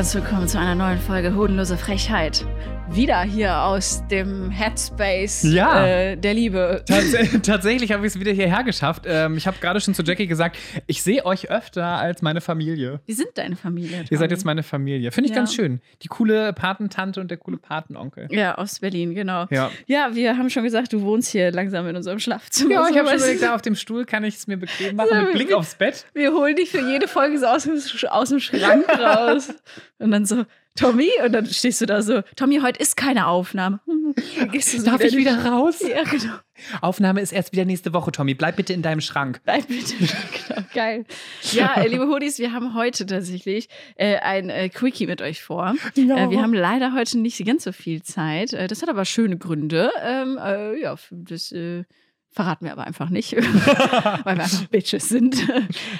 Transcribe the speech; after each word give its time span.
herzlich 0.00 0.24
willkommen 0.24 0.48
zu 0.48 0.58
einer 0.58 0.74
neuen 0.74 0.98
Folge 0.98 1.34
Hodenlose 1.34 1.76
Frechheit. 1.76 2.46
Wieder 2.92 3.22
hier 3.22 3.62
aus 3.62 4.02
dem 4.10 4.50
Headspace 4.50 5.44
Ja. 5.44 5.86
äh, 5.86 6.16
der 6.16 6.34
Liebe. 6.34 6.82
Tats 6.86 7.14
tatsächlich 7.42 7.92
habe 7.92 8.04
ich 8.04 8.14
es 8.14 8.20
wieder 8.20 8.32
hierher 8.32 8.64
geschafft. 8.64 9.04
Ähm, 9.06 9.36
ich 9.36 9.46
habe 9.46 9.56
gerade 9.60 9.80
schon 9.80 9.94
zu 9.94 10.02
Jackie 10.02 10.26
gesagt, 10.26 10.56
ich 10.88 11.00
sehe 11.02 11.24
euch 11.24 11.50
öfter 11.50 11.84
als 11.84 12.20
meine 12.20 12.40
Familie. 12.40 13.00
Wir 13.06 13.14
sind 13.14 13.28
deine 13.36 13.54
Familie. 13.54 13.98
Ihr 14.10 14.18
seid 14.18 14.28
Tommy. 14.28 14.30
jetzt 14.32 14.44
meine 14.44 14.62
Familie. 14.64 15.12
Finde 15.12 15.30
ich 15.30 15.34
Ja. 15.34 15.40
ganz 15.40 15.54
schön. 15.54 15.80
Die 16.02 16.08
coole 16.08 16.52
Patentante 16.52 17.20
und 17.20 17.30
der 17.30 17.38
coole 17.38 17.58
Patenonkel. 17.58 18.26
Ja, 18.30 18.56
aus 18.56 18.80
Berlin, 18.80 19.14
genau. 19.14 19.46
Ja. 19.50 19.70
Ja, 19.86 20.10
wir 20.14 20.36
haben 20.36 20.50
schon 20.50 20.64
gesagt, 20.64 20.92
du 20.92 21.00
wohnst 21.02 21.30
hier 21.30 21.52
langsam 21.52 21.86
in 21.86 21.94
unserem 21.94 22.18
Schlafzimmer. 22.18 22.72
Ja, 22.72 22.88
ich 22.90 22.98
habe 22.98 23.08
schon 23.08 23.18
überlegt, 23.18 23.42
da 23.42 23.54
auf 23.54 23.62
dem 23.62 23.76
Stuhl 23.76 24.04
kann 24.04 24.24
ich 24.24 24.34
es 24.34 24.46
mir 24.48 24.56
bequem 24.56 24.96
machen 24.96 25.16
mit 25.16 25.26
wir- 25.28 25.32
Blick 25.34 25.48
wir- 25.50 25.58
aufs 25.58 25.76
Bett. 25.76 26.06
Wir 26.12 26.32
holen 26.32 26.56
dich 26.56 26.70
für 26.70 26.80
jede 26.90 27.06
Folge 27.06 27.38
so 27.38 27.46
aus 27.46 27.68
aus 28.10 28.28
dem 28.30 28.40
Schrank 28.40 28.84
raus. 28.98 29.54
Und 29.98 30.10
dann 30.10 30.24
so, 30.26 30.44
Tommy, 30.80 31.10
und 31.24 31.32
dann 31.32 31.46
stehst 31.46 31.80
du 31.80 31.86
da 31.86 32.00
so, 32.02 32.22
Tommy, 32.36 32.60
heute 32.62 32.80
ist 32.80 32.96
keine 32.96 33.26
Aufnahme. 33.26 33.80
Gehst 34.52 34.72
du 34.74 34.78
so 34.78 34.86
Darf 34.86 35.00
ich 35.02 35.12
durch- 35.12 35.20
wieder 35.24 35.44
raus? 35.44 35.80
Ja, 35.88 36.02
genau. 36.04 36.34
Aufnahme 36.82 37.20
ist 37.20 37.32
erst 37.32 37.52
wieder 37.52 37.64
nächste 37.64 37.92
Woche, 37.92 38.12
Tommy. 38.12 38.34
Bleib 38.34 38.56
bitte 38.56 38.72
in 38.72 38.82
deinem 38.82 39.00
Schrank. 39.00 39.40
Nein, 39.46 39.64
bitte. 39.66 39.94
genau, 39.96 40.60
geil. 40.74 41.04
Ja, 41.52 41.74
äh, 41.74 41.88
liebe 41.88 42.06
Hoodies, 42.06 42.38
wir 42.38 42.52
haben 42.52 42.74
heute 42.74 43.06
tatsächlich 43.06 43.68
äh, 43.96 44.16
ein 44.18 44.50
äh, 44.50 44.68
Quickie 44.68 45.06
mit 45.06 45.22
euch 45.22 45.42
vor. 45.42 45.74
Ja. 45.94 46.16
Äh, 46.26 46.30
wir 46.30 46.42
haben 46.42 46.52
leider 46.54 46.94
heute 46.94 47.18
nicht 47.18 47.44
ganz 47.46 47.64
so 47.64 47.72
viel 47.72 48.02
Zeit. 48.02 48.52
Äh, 48.52 48.66
das 48.66 48.82
hat 48.82 48.88
aber 48.88 49.04
schöne 49.04 49.38
Gründe. 49.38 49.90
Ähm, 50.02 50.38
äh, 50.42 50.80
ja, 50.80 50.96
das 51.10 51.54
verraten 52.32 52.64
wir 52.64 52.72
aber 52.72 52.86
einfach 52.86 53.10
nicht, 53.10 53.32
weil 53.34 54.36
wir 54.36 54.42
einfach 54.44 54.64
Bitches 54.66 55.08
sind. 55.08 55.36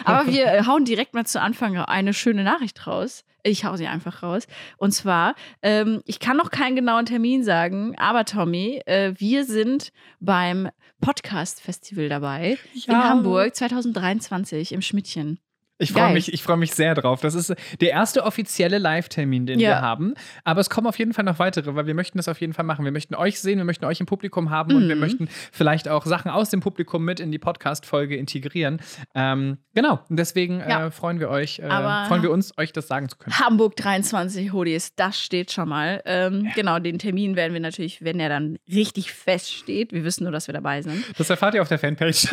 aber 0.04 0.30
wir 0.30 0.66
hauen 0.66 0.84
direkt 0.84 1.12
mal 1.14 1.26
zu 1.26 1.40
Anfang 1.40 1.76
eine 1.76 2.14
schöne 2.14 2.44
Nachricht 2.44 2.86
raus. 2.86 3.24
Ich 3.42 3.64
hau 3.64 3.76
sie 3.76 3.86
einfach 3.86 4.22
raus. 4.22 4.46
Und 4.76 4.92
zwar, 4.92 5.34
ähm, 5.62 6.02
ich 6.06 6.20
kann 6.20 6.36
noch 6.36 6.50
keinen 6.50 6.76
genauen 6.76 7.06
Termin 7.06 7.42
sagen, 7.44 7.96
aber 7.98 8.24
Tommy, 8.24 8.82
äh, 8.86 9.12
wir 9.16 9.44
sind 9.44 9.92
beim 10.20 10.68
Podcast-Festival 11.00 12.08
dabei 12.08 12.58
in 12.74 12.92
Ja. 12.92 13.04
Hamburg 13.08 13.54
2023 13.54 14.72
im 14.72 14.82
Schmidtchen. 14.82 15.38
Ich 15.80 15.92
freue 15.92 16.12
mich, 16.12 16.32
ich 16.32 16.42
freue 16.42 16.56
mich 16.58 16.72
sehr 16.74 16.94
drauf. 16.94 17.20
Das 17.20 17.34
ist 17.34 17.54
der 17.80 17.90
erste 17.90 18.22
offizielle 18.24 18.78
Live-Termin, 18.78 19.46
den 19.46 19.58
Ja. 19.58 19.70
wir 19.70 19.80
haben. 19.80 20.14
Aber 20.44 20.60
es 20.60 20.70
kommen 20.70 20.86
auf 20.86 20.98
jeden 20.98 21.12
Fall 21.14 21.24
noch 21.24 21.38
weitere, 21.38 21.74
weil 21.74 21.86
wir 21.86 21.94
möchten 21.94 22.18
das 22.18 22.28
auf 22.28 22.40
jeden 22.40 22.52
Fall 22.52 22.64
machen. 22.64 22.84
Wir 22.84 22.92
möchten 22.92 23.14
euch 23.14 23.40
sehen, 23.40 23.58
wir 23.58 23.64
möchten 23.64 23.84
euch 23.86 23.98
im 23.98 24.06
Publikum 24.06 24.50
haben 24.50 24.74
und 24.74 24.86
wir 24.88 24.94
Mhm. 24.94 25.00
möchten 25.00 25.28
vielleicht 25.50 25.88
auch 25.88 26.04
Sachen 26.06 26.30
aus 26.30 26.50
dem 26.50 26.60
Publikum 26.60 27.04
mit 27.04 27.18
in 27.18 27.32
die 27.32 27.38
Podcast-Folge 27.38 28.16
integrieren. 28.16 28.80
Ähm, 29.14 29.58
genau. 29.74 30.00
Und 30.08 30.16
deswegen 30.18 30.60
Ja. 30.60 30.86
äh, 30.86 30.90
freuen 30.90 31.18
wir 31.18 31.30
euch, 31.30 31.58
äh, 31.60 31.68
freuen 32.06 32.22
wir 32.22 32.30
uns, 32.30 32.52
euch 32.58 32.72
das 32.72 32.86
sagen 32.86 33.08
zu 33.08 33.16
können. 33.16 33.38
Hamburg 33.38 33.74
23 33.76 34.52
Hoodies, 34.52 34.94
das 34.96 35.18
steht 35.20 35.50
schon 35.50 35.68
mal. 35.68 36.02
Ähm, 36.04 36.48
Genau, 36.54 36.78
den 36.78 36.98
Termin 36.98 37.36
werden 37.36 37.52
wir 37.54 37.60
natürlich, 37.60 38.02
wenn 38.04 38.20
er 38.20 38.28
dann 38.28 38.58
richtig 38.68 39.12
feststeht, 39.12 39.92
wir 39.92 40.04
wissen 40.04 40.24
nur, 40.24 40.32
dass 40.32 40.46
wir 40.46 40.52
dabei 40.52 40.82
sind. 40.82 41.04
Das 41.16 41.30
erfahrt 41.30 41.54
ihr 41.54 41.62
auf 41.62 41.68
der 41.68 41.78
Fanpage. 41.78 42.28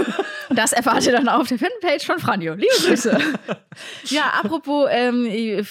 Das 0.49 0.73
erfahrt 0.73 1.05
ihr 1.05 1.11
dann 1.11 1.29
auf 1.29 1.47
der 1.47 1.57
Fanpage 1.59 2.05
von 2.05 2.19
Franjo. 2.19 2.53
Liebe 2.53 2.67
Grüße. 2.87 3.17
ja, 4.05 4.33
apropos 4.41 4.87
ähm, 4.91 5.27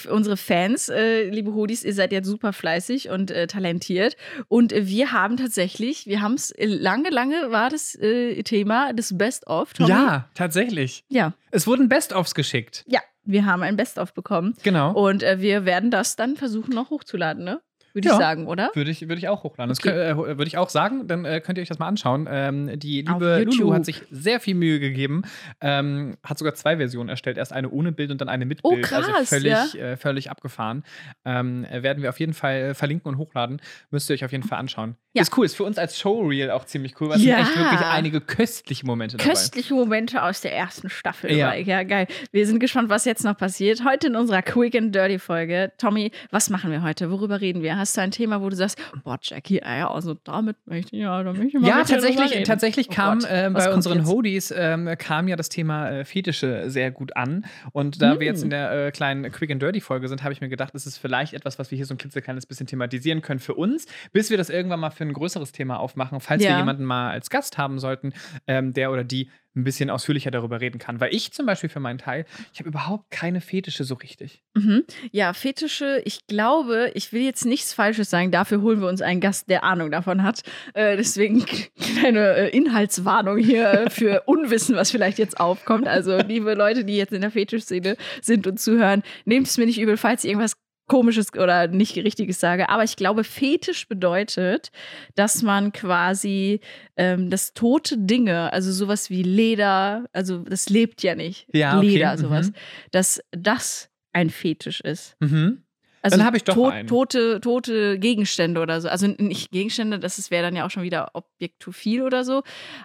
unsere 0.09 0.37
Fans, 0.37 0.89
äh, 0.89 1.29
liebe 1.29 1.53
Hodis, 1.53 1.83
ihr 1.83 1.93
seid 1.93 2.11
jetzt 2.11 2.27
super 2.27 2.53
fleißig 2.53 3.09
und 3.09 3.31
äh, 3.31 3.47
talentiert. 3.47 4.17
Und 4.47 4.73
äh, 4.73 4.87
wir 4.87 5.11
haben 5.11 5.37
tatsächlich, 5.37 6.07
wir 6.07 6.21
haben 6.21 6.33
es 6.33 6.53
lange, 6.57 7.09
lange 7.09 7.51
war 7.51 7.69
das 7.69 7.95
äh, 7.95 8.41
Thema 8.43 8.93
des 8.93 9.17
Best-of. 9.17 9.71
Ja, 9.79 10.29
tatsächlich. 10.33 11.03
Ja. 11.09 11.33
Es 11.51 11.67
wurden 11.67 11.89
Best-ofs 11.89 12.35
geschickt. 12.35 12.83
Ja, 12.87 13.01
wir 13.23 13.45
haben 13.45 13.63
ein 13.63 13.75
Best-of 13.75 14.13
bekommen. 14.13 14.55
Genau. 14.63 14.93
Und 14.93 15.23
äh, 15.23 15.41
wir 15.41 15.65
werden 15.65 15.91
das 15.91 16.15
dann 16.15 16.35
versuchen, 16.35 16.73
noch 16.73 16.89
hochzuladen, 16.89 17.43
ne? 17.43 17.61
Würde 17.97 18.09
Ja. 18.09 18.13
ich 18.13 18.19
sagen, 18.19 18.45
oder? 18.45 18.69
Würde 18.75 18.91
ich, 18.91 19.01
würde 19.01 19.15
ich 19.17 19.27
auch 19.27 19.41
hochladen. 19.43 19.69
Das 19.69 19.79
Okay. 19.79 19.89
äh, 20.11 20.15
würde 20.15 20.43
ich 20.45 20.57
auch 20.59 20.69
sagen, 20.69 21.07
dann 21.07 21.25
äh, 21.25 21.41
könnt 21.41 21.57
ihr 21.57 21.63
euch 21.63 21.67
das 21.67 21.79
mal 21.79 21.87
anschauen. 21.87 22.27
Ähm, 22.29 22.77
die 22.79 23.01
liebe. 23.01 23.41
Lulu 23.43 23.73
hat 23.73 23.85
sich 23.85 24.03
sehr 24.11 24.39
viel 24.39 24.53
Mühe 24.53 24.79
gegeben, 24.79 25.23
ähm, 25.61 26.15
hat 26.23 26.37
sogar 26.37 26.53
zwei 26.53 26.77
Versionen 26.77 27.09
erstellt. 27.09 27.37
Erst 27.37 27.53
eine 27.53 27.69
ohne 27.71 27.91
Bild 27.91 28.11
und 28.11 28.21
dann 28.21 28.29
eine 28.29 28.45
mit 28.45 28.59
Oh, 28.61 28.69
Bild. 28.75 28.93
also 28.93 29.11
krass, 29.11 29.29
völlig, 29.29 29.73
ja. 29.73 29.79
äh, 29.79 29.97
völlig 29.97 30.29
abgefahren. 30.29 30.83
Ähm, 31.25 31.65
äh, 31.65 31.81
werden 31.81 32.03
wir 32.03 32.09
auf 32.09 32.19
jeden 32.19 32.33
Fall 32.33 32.55
äh, 32.57 32.73
verlinken 32.75 33.09
und 33.11 33.17
hochladen. 33.17 33.59
Müsst 33.89 34.09
ihr 34.09 34.13
euch 34.13 34.23
auf 34.25 34.31
jeden 34.31 34.43
Fall 34.43 34.59
anschauen. 34.59 34.95
Ja. 35.17 35.21
Ist 35.23 35.37
cool, 35.37 35.45
ist 35.45 35.55
für 35.55 35.63
uns 35.63 35.77
als 35.77 35.99
Showreel 35.99 36.51
auch 36.51 36.65
ziemlich 36.65 36.99
cool, 37.01 37.09
weil 37.09 37.17
es 37.17 37.23
Ja. 37.25 37.37
sind 37.37 37.47
echt 37.47 37.57
wirklich 37.59 37.81
einige 37.81 38.21
köstliche 38.21 38.85
Momente 38.85 39.17
dabei. 39.17 39.29
Köstliche 39.29 39.73
Momente 39.73 40.23
aus 40.23 40.41
der 40.41 40.53
ersten 40.55 40.89
Staffel. 40.89 41.31
Ja. 41.33 41.53
ja, 41.53 41.83
geil. 41.83 42.07
Wir 42.31 42.45
sind 42.47 42.59
gespannt, 42.59 42.89
was 42.89 43.05
jetzt 43.05 43.23
noch 43.23 43.37
passiert. 43.37 43.83
Heute 43.83 44.07
in 44.07 44.15
unserer 44.15 44.41
Quick 44.41 44.75
and 44.75 44.93
Dirty 44.93 45.19
Folge. 45.19 45.71
Tommy, 45.77 46.11
was 46.31 46.49
machen 46.49 46.71
wir 46.71 46.83
heute? 46.83 47.11
Worüber 47.11 47.41
reden 47.41 47.61
wir? 47.63 47.77
Hast 47.77 47.97
du 47.97 48.01
ein 48.01 48.11
Thema, 48.11 48.41
wo 48.41 48.49
du 48.49 48.55
sagst, 48.55 48.77
boah, 49.03 49.17
Jackie, 49.21 49.57
äh, 49.57 49.79
ja, 49.79 49.89
also 49.91 50.13
damit 50.23 50.55
möchte 50.65 50.95
ich 50.95 51.01
ja, 51.01 51.23
da 51.23 51.33
möchte 51.33 51.47
ich 51.47 51.53
mal 51.55 51.67
Ja, 51.67 51.83
tatsächlich, 51.83 52.43
tatsächlich 52.43 52.87
Oh 52.89 52.93
kam 52.93 53.19
ähm, 53.29 53.53
was 53.53 53.65
bei 53.65 53.73
unseren 53.73 53.99
jetzt? 53.99 54.07
Hodies 54.07 54.53
ähm, 54.55 54.89
kam 54.99 55.27
ja 55.27 55.35
das 55.35 55.49
Thema 55.49 55.89
äh, 55.89 56.05
Fetische 56.05 56.69
sehr 56.69 56.91
gut 56.91 57.15
an. 57.15 57.45
Und 57.71 58.01
da 58.01 58.19
wir 58.19 58.27
Mm. 58.27 58.33
jetzt 58.33 58.43
in 58.43 58.49
der 58.51 58.87
äh, 58.87 58.91
kleinen 58.91 59.31
Quick 59.31 59.49
and 59.51 59.61
Dirty 59.61 59.81
Folge 59.81 60.07
sind, 60.07 60.21
habe 60.23 60.33
ich 60.33 60.41
mir 60.41 60.49
gedacht, 60.49 60.75
es 60.75 60.85
ist 60.85 60.97
vielleicht 60.97 61.33
etwas, 61.33 61.57
was 61.59 61.71
wir 61.71 61.75
hier 61.75 61.85
so 61.85 61.93
ein 61.93 61.97
klitzekleines 61.97 62.45
bisschen 62.45 62.67
thematisieren 62.67 63.21
können 63.21 63.39
für 63.39 63.53
uns, 63.55 63.85
bis 64.11 64.29
wir 64.29 64.37
das 64.37 64.49
irgendwann 64.49 64.79
mal 64.79 64.91
für 64.91 65.06
ein 65.07 65.13
größeres 65.13 65.51
Thema 65.51 65.79
aufmachen, 65.79 66.19
falls 66.19 66.41
wir 66.41 66.49
Ja. 66.49 66.57
jemanden 66.59 66.85
mal 66.85 67.11
als 67.11 67.29
Gast 67.29 67.57
haben 67.57 67.79
sollten, 67.79 68.13
ähm, 68.47 68.73
der 68.73 68.91
oder 68.91 69.03
die 69.03 69.29
ein 69.55 69.63
bisschen 69.63 69.89
ausführlicher 69.89 70.29
darüber 70.29 70.61
reden 70.61 70.77
kann. 70.77 70.99
Weil 70.99 71.15
ich 71.15 71.31
zum 71.33 71.47
Beispiel 71.47 71.67
für 71.69 71.79
meinen 71.79 71.97
Teil, 71.97 72.25
ich 72.53 72.59
habe 72.59 72.69
überhaupt 72.69 73.09
keine 73.09 73.41
Fetische 73.41 73.85
so 73.85 73.95
richtig. 73.95 74.43
Mhm. 74.53 74.83
Ja, 75.11 75.33
Fetische, 75.33 75.99
ich 76.05 76.27
glaube, 76.27 76.91
ich 76.93 77.11
will 77.11 77.23
jetzt 77.23 77.43
nichts 77.43 77.73
Falsches 77.73 78.11
sagen, 78.11 78.29
dafür 78.29 78.61
holen 78.61 78.81
wir 78.81 78.87
uns 78.87 79.01
einen 79.01 79.19
Gast, 79.19 79.49
der 79.49 79.63
Ahnung 79.63 79.89
davon 79.89 80.21
hat. 80.21 80.43
Äh, 80.75 80.95
deswegen 80.95 81.43
kleine 81.79 82.35
äh, 82.35 82.49
Inhaltswarnung 82.55 83.37
hier 83.37 83.67
äh, 83.71 83.89
für 83.89 84.21
Unwissen, 84.27 84.75
was 84.75 84.91
vielleicht 84.91 85.17
jetzt 85.17 85.39
aufkommt. 85.39 85.87
Also, 85.87 86.17
liebe 86.19 86.53
Leute, 86.53 86.85
die 86.85 86.95
jetzt 86.95 87.13
in 87.13 87.21
der 87.21 87.31
Fetischszene 87.31 87.97
sind 88.21 88.45
und 88.45 88.59
zuhören, 88.59 89.01
nehmt 89.25 89.47
es 89.47 89.57
mir 89.57 89.65
nicht 89.65 89.79
übel, 89.81 89.97
falls 89.97 90.23
ich 90.23 90.29
irgendwas 90.29 90.53
Komisches 90.87 91.33
oder 91.33 91.67
nicht 91.67 91.95
Richtiges 91.97 92.39
sage. 92.39 92.69
Aber 92.69 92.83
ich 92.83 92.95
glaube, 92.95 93.23
Fetisch 93.23 93.87
bedeutet, 93.87 94.71
dass 95.15 95.43
man 95.43 95.71
quasi 95.73 96.61
ähm, 96.95 97.29
das 97.29 97.53
tote 97.53 97.97
Dinge, 97.97 98.51
also 98.53 98.71
sowas 98.71 99.09
wie 99.09 99.23
Leder, 99.23 100.05
also 100.13 100.39
das 100.39 100.69
lebt 100.69 101.03
ja 101.03 101.15
nicht. 101.15 101.47
Ja, 101.53 101.77
okay, 101.77 101.87
Leder, 101.87 102.13
mhm. 102.13 102.17
sowas, 102.17 102.51
dass 102.91 103.21
das 103.31 103.89
ein 104.13 104.29
Fetisch 104.29 104.81
ist. 104.81 105.15
Mhm. 105.19 105.63
Also 106.01 106.17
Dann 106.17 106.25
habe 106.25 106.37
ich 106.37 106.43
doch 106.43 106.53
tot, 106.53 106.73
einen. 106.73 106.87
tote, 106.87 107.41
tote 107.41 107.99
Gegenstände 107.99 108.61
oder 108.61 108.79
so. 108.79 108.87
Also 108.87 109.07
nicht 109.07 109.51
Gegenstände, 109.51 109.99
das 109.99 110.31
wäre 110.31 110.43
dann 110.43 110.55
ja 110.55 110.65
auch 110.65 110.69
schon 110.69 110.83
wieder 110.83 111.11
objektophil 111.13 112.01
oder 112.01 112.23
so. 112.23 112.43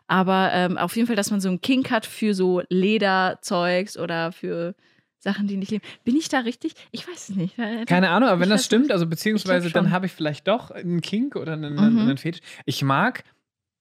Aber 0.09 0.51
ähm, 0.53 0.77
auf 0.77 0.97
jeden 0.97 1.07
Fall, 1.07 1.15
dass 1.15 1.31
man 1.31 1.41
so 1.41 1.49
einen 1.49 1.61
Kink 1.61 1.91
hat 1.91 2.05
für 2.05 2.35
so 2.35 2.63
Lederzeugs 2.69 3.97
oder 3.97 4.33
für 4.33 4.75
Sachen, 5.23 5.47
die 5.47 5.57
nicht 5.57 5.71
leben. 5.71 5.85
Bin 6.05 6.17
ich 6.17 6.29
da 6.29 6.41
richtig? 6.41 6.75
Ich 6.91 7.07
weiß 7.07 7.29
es 7.31 7.37
nicht. 7.37 7.57
Äh, 7.59 7.85
Keine 7.85 8.11
Ahnung, 8.11 8.29
aber 8.29 8.41
wenn 8.41 8.51
das 8.51 8.65
stimmt, 8.65 8.91
also 8.91 9.07
beziehungsweise 9.07 9.71
dann 9.71 9.91
habe 9.93 10.07
ich 10.07 10.13
vielleicht 10.13 10.49
doch 10.49 10.71
einen 10.73 11.01
Kink 11.01 11.37
oder 11.37 11.53
einen, 11.53 11.75
Mhm. 11.75 11.99
einen 12.01 12.17
Fetisch. 12.19 12.43
Ich 12.67 12.83
mag 12.83 13.23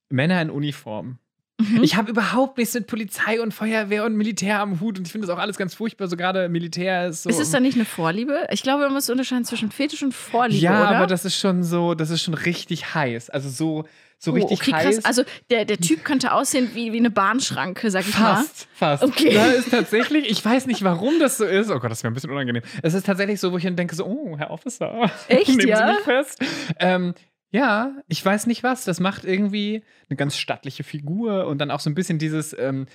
Männer 0.08 0.40
in 0.40 0.50
Uniform. 0.50 1.18
Mhm. 1.60 1.82
Ich 1.82 1.96
habe 1.96 2.10
überhaupt 2.10 2.58
nichts 2.58 2.74
mit 2.74 2.86
Polizei 2.86 3.40
und 3.42 3.52
Feuerwehr 3.52 4.04
und 4.04 4.16
Militär 4.16 4.60
am 4.60 4.80
Hut 4.80 4.98
und 4.98 5.06
ich 5.06 5.12
finde 5.12 5.26
das 5.26 5.36
auch 5.36 5.40
alles 5.40 5.56
ganz 5.56 5.74
furchtbar. 5.74 6.06
So 6.08 6.16
gerade 6.16 6.48
Militär 6.48 7.08
ist 7.08 7.24
so. 7.24 7.30
Ist 7.30 7.40
es 7.40 7.50
dann 7.50 7.62
nicht 7.64 7.74
eine 7.74 7.84
Vorliebe? 7.84 8.46
Ich 8.50 8.62
glaube, 8.62 8.84
man 8.84 8.92
muss 8.92 9.10
unterscheiden 9.10 9.44
zwischen 9.44 9.70
Fetisch 9.72 10.02
und 10.02 10.14
Vorliebe, 10.14 10.62
ja, 10.62 10.80
oder? 10.88 10.96
aber 10.96 11.06
das 11.06 11.24
ist 11.24 11.36
schon 11.36 11.62
so, 11.64 11.94
das 11.94 12.10
ist 12.10 12.22
schon 12.22 12.34
richtig 12.34 12.94
heiß. 12.94 13.30
Also 13.30 13.48
so, 13.48 13.84
so 14.24 14.30
Oh, 14.30 14.34
richtig 14.34 14.60
okay, 14.60 14.72
heiß. 14.72 14.96
krass. 14.96 15.04
Also 15.04 15.22
der, 15.50 15.64
der 15.64 15.78
Typ 15.78 16.04
könnte 16.04 16.32
aussehen 16.32 16.70
wie, 16.74 16.92
wie 16.92 16.98
eine 16.98 17.10
Bahnschranke, 17.10 17.90
sag 17.90 18.06
ich 18.08 18.16
mal. 18.18 18.36
Fast, 18.36 18.68
fast. 18.72 19.02
Okay. 19.02 19.34
Da 19.34 19.46
ist 19.46 19.70
tatsächlich, 19.70 20.30
ich 20.30 20.44
weiß 20.44 20.66
nicht, 20.66 20.84
warum 20.84 21.18
das 21.18 21.38
so 21.38 21.44
ist. 21.44 21.70
Oh 21.70 21.78
Gott, 21.80 21.90
das 21.90 22.02
wäre 22.04 22.12
ein 22.12 22.14
bisschen 22.14 22.30
unangenehm. 22.30 22.62
Es 22.82 22.94
ist 22.94 23.04
tatsächlich 23.06 23.40
so, 23.40 23.50
wo 23.52 23.56
ich 23.56 23.64
dann 23.64 23.74
denke, 23.76 23.94
so, 23.96 24.06
oh, 24.06 24.38
Herr 24.38 24.50
Officer. 24.50 25.10
Echt, 25.28 25.48
Nehmen 25.48 25.66
ja? 25.68 25.88
Sie 25.88 25.92
mich 25.94 26.00
fest. 26.04 26.38
Ähm, 26.78 27.14
ja, 27.50 27.96
ich 28.08 28.24
weiß 28.24 28.46
nicht 28.46 28.62
was. 28.62 28.84
Das 28.84 29.00
macht 29.00 29.24
irgendwie 29.24 29.82
eine 30.08 30.16
ganz 30.16 30.36
stattliche 30.36 30.84
Figur 30.84 31.46
und 31.48 31.58
dann 31.58 31.70
auch 31.70 31.80
so 31.80 31.90
ein 31.90 31.94
bisschen 31.94 32.18
dieses 32.18 32.56
ähm, 32.58 32.86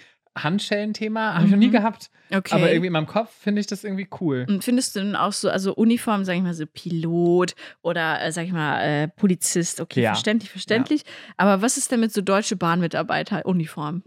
Handschellen-Thema. 0.43 1.33
Habe 1.35 1.45
ich 1.45 1.51
noch 1.51 1.57
nie 1.57 1.69
gehabt. 1.69 2.09
Mhm. 2.29 2.37
Okay. 2.37 2.55
Aber 2.55 2.69
irgendwie 2.69 2.87
in 2.87 2.93
meinem 2.93 3.07
Kopf 3.07 3.31
finde 3.33 3.61
ich 3.61 3.67
das 3.67 3.83
irgendwie 3.83 4.07
cool. 4.19 4.45
Und 4.49 4.63
findest 4.63 4.95
du 4.95 4.99
denn 4.99 5.15
auch 5.15 5.31
so, 5.31 5.49
also 5.49 5.73
Uniform, 5.75 6.25
sag 6.25 6.35
ich 6.35 6.41
mal, 6.41 6.53
so 6.53 6.65
Pilot 6.65 7.55
oder, 7.81 8.21
äh, 8.21 8.31
sag 8.33 8.45
ich 8.45 8.51
mal, 8.51 8.81
äh, 8.81 9.07
Polizist, 9.07 9.79
okay, 9.79 10.01
Ja. 10.01 10.09
verständlich, 10.13 10.51
verständlich. 10.51 11.03
Aber 11.37 11.61
was 11.61 11.77
ist 11.77 11.91
denn 11.91 12.01
mit 12.01 12.11
so 12.11 12.21
deutsche 12.21 12.55
Bahnmitarbeiter-Uniform? 12.57 14.03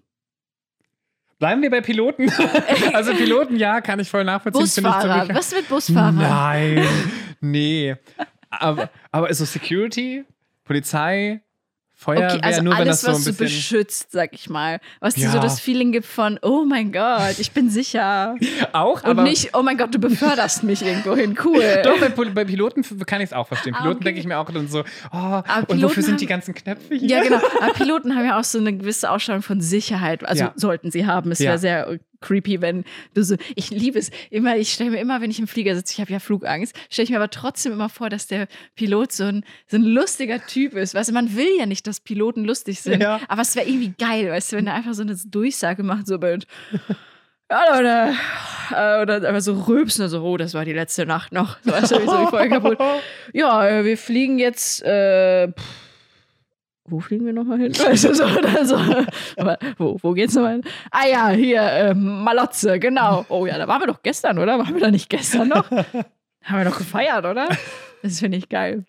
Bleiben 1.39 1.63
wir 1.63 1.71
bei 1.71 1.81
Piloten. 1.81 2.31
also 2.93 3.15
Piloten, 3.15 3.57
ja, 3.57 3.81
kann 3.81 3.99
ich 3.99 4.11
voll 4.11 4.25
nachvollziehen. 4.25 4.65
ich 4.67 4.75
Busfahrer, 4.75 5.21
ziemlich- 5.23 5.37
was 5.39 5.53
mit 5.53 5.69
Busfahrer? 5.69 6.13
Nein, 6.13 6.87
nee. 7.41 7.97
Aber, 8.51 8.91
aber 9.11 9.31
ist 9.31 9.39
so 9.39 9.47
Security, 9.47 10.25
Polizei, 10.65 11.41
Feuerwehr, 12.03 12.33
Okay, 12.37 12.41
also 12.43 12.63
nur 12.63 12.73
wenn 12.73 12.81
alles, 12.81 13.03
das 13.03 13.03
so 13.03 13.09
was 13.09 13.19
ein 13.19 13.25
du 13.25 13.31
bisschen. 13.33 13.45
beschützt, 13.47 14.11
sag 14.11 14.33
ich 14.33 14.49
mal. 14.49 14.81
Was 15.01 15.15
dir 15.15 15.25
Ja. 15.25 15.33
so 15.33 15.39
das 15.39 15.61
Feeling 15.61 15.93
gibt 15.93 16.07
von, 16.07 16.39
oh 16.41 16.65
mein 16.65 16.93
Gott, 16.93 17.39
ich 17.39 17.53
bin 17.53 17.69
sicher. 17.69 18.37
Auch, 18.73 19.03
Und 19.05 19.11
aber. 19.11 19.23
nicht, 19.25 19.51
oh 19.55 19.63
mein 19.63 19.77
Gott, 19.77 19.95
du 19.95 19.99
beförderst 19.99 20.63
mich 20.63 20.81
irgendwo 20.81 21.15
hin. 21.15 21.37
Cool. 21.45 21.63
Doch, 21.85 21.99
bei, 21.99 22.09
bei 22.31 22.45
Piloten 22.47 22.83
kann 23.05 23.21
ich 23.21 23.27
es 23.27 23.33
auch 23.35 23.47
verstehen. 23.49 23.75
Ah, 23.75 23.83
Piloten 23.83 23.97
okay. 23.99 24.05
denke 24.05 24.21
ich 24.21 24.27
mir 24.27 24.39
auch 24.39 24.51
dann 24.51 24.67
so, 24.69 24.81
oh, 25.13 25.17
und 25.17 25.45
Piloten 25.45 25.83
wofür 25.83 26.03
sind 26.03 26.13
haben- 26.13 26.19
die 26.19 26.27
ganzen 26.27 26.55
Knöpfe 26.55 26.95
hier? 26.95 27.09
Ja, 27.09 27.23
genau. 27.23 27.41
Aber 27.61 27.73
Piloten 27.75 28.17
haben 28.17 28.25
ja 28.25 28.39
auch 28.41 28.45
so 28.45 28.59
eine 28.59 28.73
gewisse 28.75 29.11
Ausstrahlung 29.11 29.43
von 29.43 29.61
Sicherheit. 29.61 30.25
Also 30.27 30.45
Ja. 30.45 30.53
sollten 30.57 30.91
sie 30.91 31.05
haben. 31.07 31.31
Es 31.33 31.39
Ja. 31.41 31.51
wäre 31.51 31.59
sehr 31.59 31.99
creepy, 32.21 32.61
wenn 32.61 32.85
du 33.15 33.23
so. 33.23 33.37
Ich 33.55 33.71
liebe 33.71 33.99
es 33.99 34.11
immer. 34.31 34.57
Ich 34.57 34.73
stelle 34.73 34.91
mir 34.91 35.01
immer, 35.01 35.21
wenn 35.21 35.31
ich 35.31 35.39
im 35.39 35.47
Flieger 35.47 35.75
sitze, 35.75 35.95
ich 35.95 36.01
habe 36.01 36.13
ja 36.13 36.19
Flugangst, 36.19 36.75
stelle 36.89 37.05
ich 37.05 37.11
mir 37.11 37.17
aber 37.17 37.31
trotzdem 37.31 37.73
immer 37.73 37.89
vor, 37.89 38.11
dass 38.11 38.27
der 38.27 38.49
Pilot 38.75 39.13
so 39.13 39.25
ein, 39.25 39.45
so 39.67 39.77
ein 39.77 39.83
lustiger 39.83 40.45
Typ 40.47 40.75
ist. 40.75 40.95
Weißt 40.95 41.11
du, 41.11 41.15
man 41.15 41.37
will 41.37 41.51
ja 41.59 41.67
nicht, 41.67 41.87
dass 41.87 42.01
Piloten 42.01 42.45
lustig 42.45 42.81
sind. 42.81 43.03
Ja. 43.03 43.21
Aber 43.29 43.43
es 43.43 43.57
wäre 43.57 43.67
irgendwie 43.69 43.95
geil, 43.99 44.31
weißt 44.31 44.53
du, 44.53 44.57
wenn 44.57 44.67
er 44.67 44.75
einfach 44.75 44.95
so 44.95 45.03
eine 45.03 45.17
Durchsage 45.17 45.83
macht, 45.83 46.07
so 46.07 46.19
mit. 46.19 46.47
Ja, 47.51 47.65
Leute. 47.75 48.15
Äh, 48.71 49.03
Oder 49.03 49.29
einfach 49.29 49.41
so 49.41 49.55
rülpsen, 49.55 50.09
so, 50.09 50.23
oh, 50.23 50.37
das 50.37 50.55
war 50.55 50.65
die 50.65 50.73
letzte 50.73 51.05
Nacht 51.05 51.33
noch. 51.33 51.59
So, 51.65 51.73
weißt 51.73 51.91
du, 51.91 52.03
wie 52.03 52.07
so 52.07 52.27
voll 52.29 52.49
kaputt. 52.49 52.79
Ja, 53.33 53.69
äh, 53.69 53.85
wir 53.85 53.99
fliegen 53.99 54.39
jetzt. 54.39 54.83
Äh, 54.85 55.49
pff, 55.49 55.90
wo 56.91 57.01
fliegen 57.01 57.27
wir 57.27 57.33
nochmal 57.33 57.59
hin? 57.59 57.73
Weißt 57.73 58.05
du, 58.09 58.15
so, 58.15 58.25
oder 58.25 58.65
so. 58.65 58.77
Aber 59.37 59.59
wo, 59.79 59.97
wo 60.03 60.13
geht's 60.13 60.35
nochmal 60.35 60.55
hin? 60.55 60.65
Ah 60.91 61.07
ja, 61.07 61.29
hier, 61.31 61.63
äh, 61.63 61.95
Malotze, 61.95 62.79
genau. 62.79 63.25
Oh 63.29 63.47
ja, 63.47 63.59
da 63.59 63.69
waren 63.69 63.81
wir 63.81 63.87
doch 63.87 64.03
gestern, 64.03 64.39
oder? 64.39 64.59
Waren 64.59 64.75
wir 64.75 64.81
da 64.81 64.91
nicht 64.91 65.09
gestern 65.09 65.49
noch? 65.49 65.71
Haben 66.43 66.59
wir 66.59 66.65
doch 66.65 66.79
gefeiert, 66.79 67.27
oder? 67.27 67.49
Das 68.03 68.21
finde 68.21 68.39
ich 68.39 68.49
geil. 68.49 68.85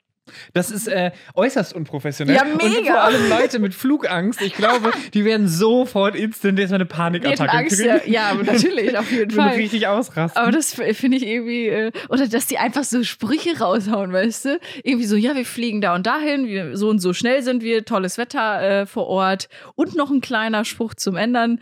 Das 0.53 0.71
ist 0.71 0.87
äh, 0.87 1.11
äußerst 1.35 1.73
unprofessionell. 1.73 2.35
Ja, 2.35 2.43
Und 2.43 2.63
mega. 2.63 2.93
vor 2.93 3.01
allem 3.03 3.29
Leute 3.29 3.59
mit 3.59 3.73
Flugangst, 3.73 4.41
ich 4.41 4.53
glaube, 4.53 4.91
die 5.13 5.25
werden 5.25 5.47
sofort 5.47 6.15
instant 6.15 6.59
erstmal 6.59 6.79
eine 6.79 6.85
Panikattacke 6.85 7.51
Angst, 7.51 7.77
kriegen. 7.79 7.89
ja, 7.89 8.01
ja, 8.05 8.29
aber 8.31 8.43
natürlich, 8.43 8.97
auf 8.97 9.11
jeden 9.11 9.31
Fall. 9.31 9.55
richtig 9.55 9.87
ausrasten. 9.87 10.41
Aber 10.41 10.51
das 10.51 10.73
finde 10.73 11.17
ich 11.17 11.25
irgendwie, 11.25 11.67
äh, 11.67 11.91
oder 12.09 12.27
dass 12.27 12.47
die 12.47 12.57
einfach 12.57 12.83
so 12.83 13.03
Sprüche 13.03 13.59
raushauen, 13.59 14.11
weißt 14.13 14.45
du? 14.45 14.59
Irgendwie 14.83 15.05
so, 15.05 15.15
ja, 15.15 15.35
wir 15.35 15.45
fliegen 15.45 15.81
da 15.81 15.95
und 15.95 16.05
dahin, 16.05 16.47
wir, 16.47 16.77
so 16.77 16.89
und 16.89 16.99
so 16.99 17.13
schnell 17.13 17.41
sind 17.43 17.63
wir, 17.63 17.85
tolles 17.85 18.17
Wetter 18.17 18.81
äh, 18.81 18.85
vor 18.85 19.07
Ort 19.07 19.49
und 19.75 19.95
noch 19.95 20.11
ein 20.11 20.21
kleiner 20.21 20.65
Spruch 20.65 20.93
zum 20.93 21.15
Ändern. 21.15 21.59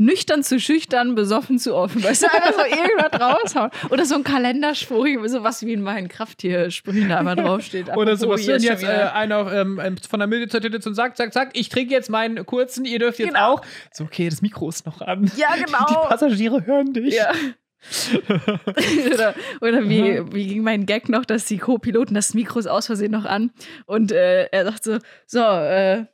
Nüchtern 0.00 0.42
zu 0.42 0.58
schüchtern, 0.58 1.14
besoffen 1.14 1.58
zu 1.58 1.74
offen. 1.74 2.02
Weißt 2.02 2.22
du, 2.22 2.26
einfach 2.26 2.54
so 2.54 2.64
irgendwas 2.64 3.20
raushauen. 3.20 3.70
Oder 3.90 4.06
so 4.06 4.14
ein 4.14 4.24
Kalenderspruch, 4.24 5.04
irgendwie 5.04 5.28
sowas 5.28 5.62
wie 5.64 5.74
in 5.74 5.82
meinen 5.82 6.08
Krafttier-Sprüchen 6.08 7.10
da 7.10 7.20
immer 7.20 7.36
draufsteht. 7.36 7.88
Oder 7.96 8.16
sowas. 8.16 8.40
hier 8.40 8.54
Und 8.54 8.62
schon 8.62 8.70
jetzt 8.70 8.82
äh, 8.82 8.86
einer 8.86 9.52
ähm, 9.52 9.96
von 10.08 10.18
der 10.20 10.26
Milde 10.26 10.48
zur 10.48 10.62
Tille 10.62 10.80
zum 10.80 10.94
Zack, 10.94 11.18
zack, 11.18 11.34
zack. 11.34 11.50
Ich 11.52 11.68
trinke 11.68 11.92
jetzt 11.92 12.08
meinen 12.08 12.46
kurzen, 12.46 12.86
ihr 12.86 12.98
dürft 12.98 13.18
jetzt 13.18 13.28
Genau. 13.34 13.54
auch. 13.54 13.62
So, 13.92 14.04
okay, 14.04 14.28
das 14.30 14.40
Mikro 14.40 14.70
ist 14.70 14.86
noch 14.86 15.02
an. 15.02 15.30
Ja, 15.36 15.54
genau. 15.54 15.86
Die 15.88 16.08
Passagiere 16.08 16.64
hören 16.64 16.94
dich. 16.94 17.14
Ja. 17.14 17.32
oder 19.14 19.34
oder 19.60 19.88
wie, 19.88 20.20
wie 20.32 20.46
ging 20.46 20.62
mein 20.62 20.86
Gag 20.86 21.08
noch, 21.08 21.24
dass 21.24 21.46
die 21.46 21.58
Co-Piloten 21.58 22.14
das 22.14 22.34
Mikro 22.34 22.60
aus 22.68 22.86
Versehen 22.86 23.12
noch 23.12 23.24
an 23.24 23.52
und 23.86 24.12
äh, 24.12 24.44
er 24.46 24.64
sagt 24.66 24.84
so, 24.84 24.98
so, 25.26 25.40
äh, 25.40 26.04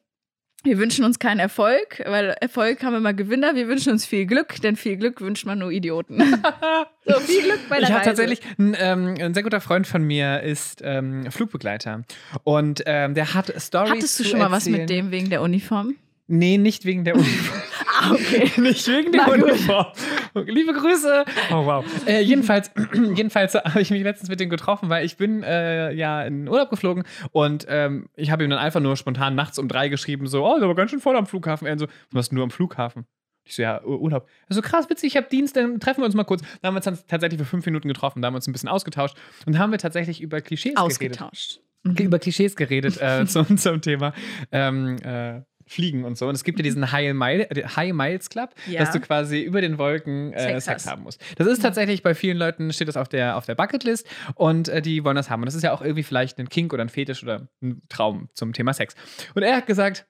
wir 0.66 0.78
wünschen 0.78 1.04
uns 1.04 1.18
keinen 1.18 1.38
Erfolg, 1.38 2.02
weil 2.06 2.36
Erfolg 2.40 2.82
haben 2.82 2.96
immer 2.96 3.14
Gewinner, 3.14 3.54
wir 3.54 3.68
wünschen 3.68 3.92
uns 3.92 4.04
viel 4.04 4.26
Glück, 4.26 4.60
denn 4.62 4.76
viel 4.76 4.96
Glück 4.96 5.20
wünscht 5.20 5.46
man 5.46 5.58
nur 5.60 5.70
Idioten. 5.70 6.18
so, 7.06 7.20
viel 7.20 7.42
Glück 7.42 7.60
bei 7.68 7.76
der 7.76 7.84
Ich 7.84 7.90
habe 7.90 8.00
Reise. 8.00 8.10
tatsächlich, 8.10 8.40
ein, 8.58 8.76
ähm, 8.78 9.14
ein 9.20 9.32
sehr 9.34 9.42
guter 9.42 9.60
Freund 9.60 9.86
von 9.86 10.02
mir 10.02 10.42
ist 10.42 10.82
ähm, 10.84 11.30
Flugbegleiter. 11.30 12.02
Und 12.44 12.82
ähm, 12.86 13.14
der 13.14 13.32
hat 13.34 13.52
Stories 13.56 13.90
Hattest 13.92 14.20
du 14.20 14.24
schon 14.24 14.40
mal 14.40 14.50
was 14.50 14.66
mit 14.66 14.80
erzählen. 14.80 15.06
dem 15.06 15.10
wegen 15.12 15.30
der 15.30 15.40
Uniform? 15.42 15.94
Nee, 16.28 16.58
nicht 16.58 16.84
wegen 16.84 17.04
der 17.04 17.14
Uniform. 17.16 17.62
Ah, 18.00 18.12
okay. 18.12 18.50
nicht 18.60 18.86
wegen 18.88 19.12
der. 19.12 19.28
Uniform. 19.32 19.86
Liebe 20.34 20.72
Grüße. 20.72 21.24
Oh, 21.50 21.64
wow. 21.66 21.84
Äh, 22.06 22.20
jedenfalls 22.22 22.70
jedenfalls 23.14 23.54
habe 23.54 23.80
ich 23.80 23.90
mich 23.90 24.02
letztens 24.02 24.28
mit 24.28 24.38
dem 24.40 24.50
getroffen, 24.50 24.88
weil 24.88 25.04
ich 25.06 25.16
bin 25.16 25.42
äh, 25.42 25.92
ja 25.92 26.22
in 26.24 26.48
Urlaub 26.48 26.68
geflogen 26.70 27.04
und 27.32 27.64
ähm, 27.68 28.08
ich 28.16 28.30
habe 28.30 28.44
ihm 28.44 28.50
dann 28.50 28.58
einfach 28.58 28.80
nur 28.80 28.96
spontan 28.96 29.34
nachts 29.34 29.58
um 29.58 29.68
drei 29.68 29.88
geschrieben, 29.88 30.26
so, 30.26 30.44
oh, 30.44 30.56
ist 30.56 30.62
aber 30.62 30.74
ganz 30.74 30.90
schön 30.90 31.00
voll 31.00 31.16
am 31.16 31.26
Flughafen. 31.26 31.66
Er 31.66 31.78
so, 31.78 31.86
du 31.86 31.92
warst 32.10 32.32
nur 32.32 32.42
am 32.44 32.50
Flughafen. 32.50 33.06
Ich 33.44 33.54
so, 33.54 33.62
ja, 33.62 33.80
Ur- 33.84 34.00
Urlaub. 34.00 34.28
Er 34.48 34.56
so, 34.56 34.60
krass, 34.62 34.90
witzig, 34.90 35.12
ich 35.12 35.16
habe 35.16 35.28
Dienst, 35.30 35.56
dann 35.56 35.78
treffen 35.78 36.00
wir 36.00 36.06
uns 36.06 36.14
mal 36.16 36.24
kurz. 36.24 36.42
Dann 36.60 36.74
haben 36.74 36.84
wir 36.84 36.90
uns 36.90 37.06
tatsächlich 37.06 37.38
für 37.38 37.46
fünf 37.46 37.64
Minuten 37.64 37.86
getroffen, 37.88 38.20
da 38.20 38.26
haben 38.26 38.34
wir 38.34 38.38
uns 38.38 38.48
ein 38.48 38.52
bisschen 38.52 38.68
ausgetauscht 38.68 39.16
und 39.46 39.58
haben 39.58 39.70
wir 39.70 39.78
tatsächlich 39.78 40.20
über 40.20 40.40
Klischees 40.40 40.74
geredet. 40.74 41.22
Ausgetauscht. 41.22 41.60
Über 41.84 42.18
Klischees 42.18 42.56
geredet 42.56 43.00
äh, 43.00 43.24
zum, 43.28 43.56
zum 43.56 43.80
Thema 43.80 44.12
ähm, 44.50 44.96
äh, 45.04 45.40
Fliegen 45.68 46.04
und 46.04 46.16
so. 46.16 46.28
Und 46.28 46.34
es 46.34 46.44
gibt 46.44 46.58
ja 46.58 46.62
diesen 46.62 46.92
High, 46.92 47.12
Mile, 47.14 47.50
äh, 47.50 47.64
High 47.66 47.92
Miles 47.92 48.30
Club, 48.30 48.50
Ja. 48.68 48.80
dass 48.80 48.92
du 48.92 49.00
quasi 49.00 49.40
über 49.42 49.60
den 49.60 49.78
Wolken 49.78 50.32
äh, 50.32 50.60
Sex 50.60 50.86
haben 50.86 51.02
musst. 51.02 51.20
Das 51.36 51.46
ist 51.48 51.60
tatsächlich 51.62 52.02
bei 52.02 52.14
vielen 52.14 52.36
Leuten, 52.36 52.72
steht 52.72 52.88
das 52.88 52.96
auf 52.96 53.08
der, 53.08 53.36
auf 53.36 53.46
der 53.46 53.54
Bucketlist 53.56 54.06
und 54.36 54.68
äh, 54.68 54.80
die 54.80 55.04
wollen 55.04 55.16
das 55.16 55.28
haben. 55.30 55.42
Und 55.42 55.46
das 55.46 55.54
ist 55.54 55.62
ja 55.62 55.72
auch 55.72 55.82
irgendwie 55.82 56.02
vielleicht 56.04 56.38
ein 56.38 56.48
Kink 56.48 56.72
oder 56.72 56.82
ein 56.84 56.88
Fetisch 56.88 57.22
oder 57.22 57.48
ein 57.62 57.82
Traum 57.88 58.28
zum 58.34 58.52
Thema 58.52 58.72
Sex. 58.72 58.94
Und 59.34 59.42
er 59.42 59.56
hat 59.56 59.66
gesagt, 59.66 60.06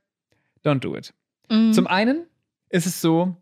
don't 0.64 0.80
do 0.80 0.94
it. 0.96 1.14
Mhm. 1.50 1.72
Zum 1.72 1.86
einen 1.86 2.26
ist 2.68 2.86
es 2.86 3.00
so, 3.00 3.36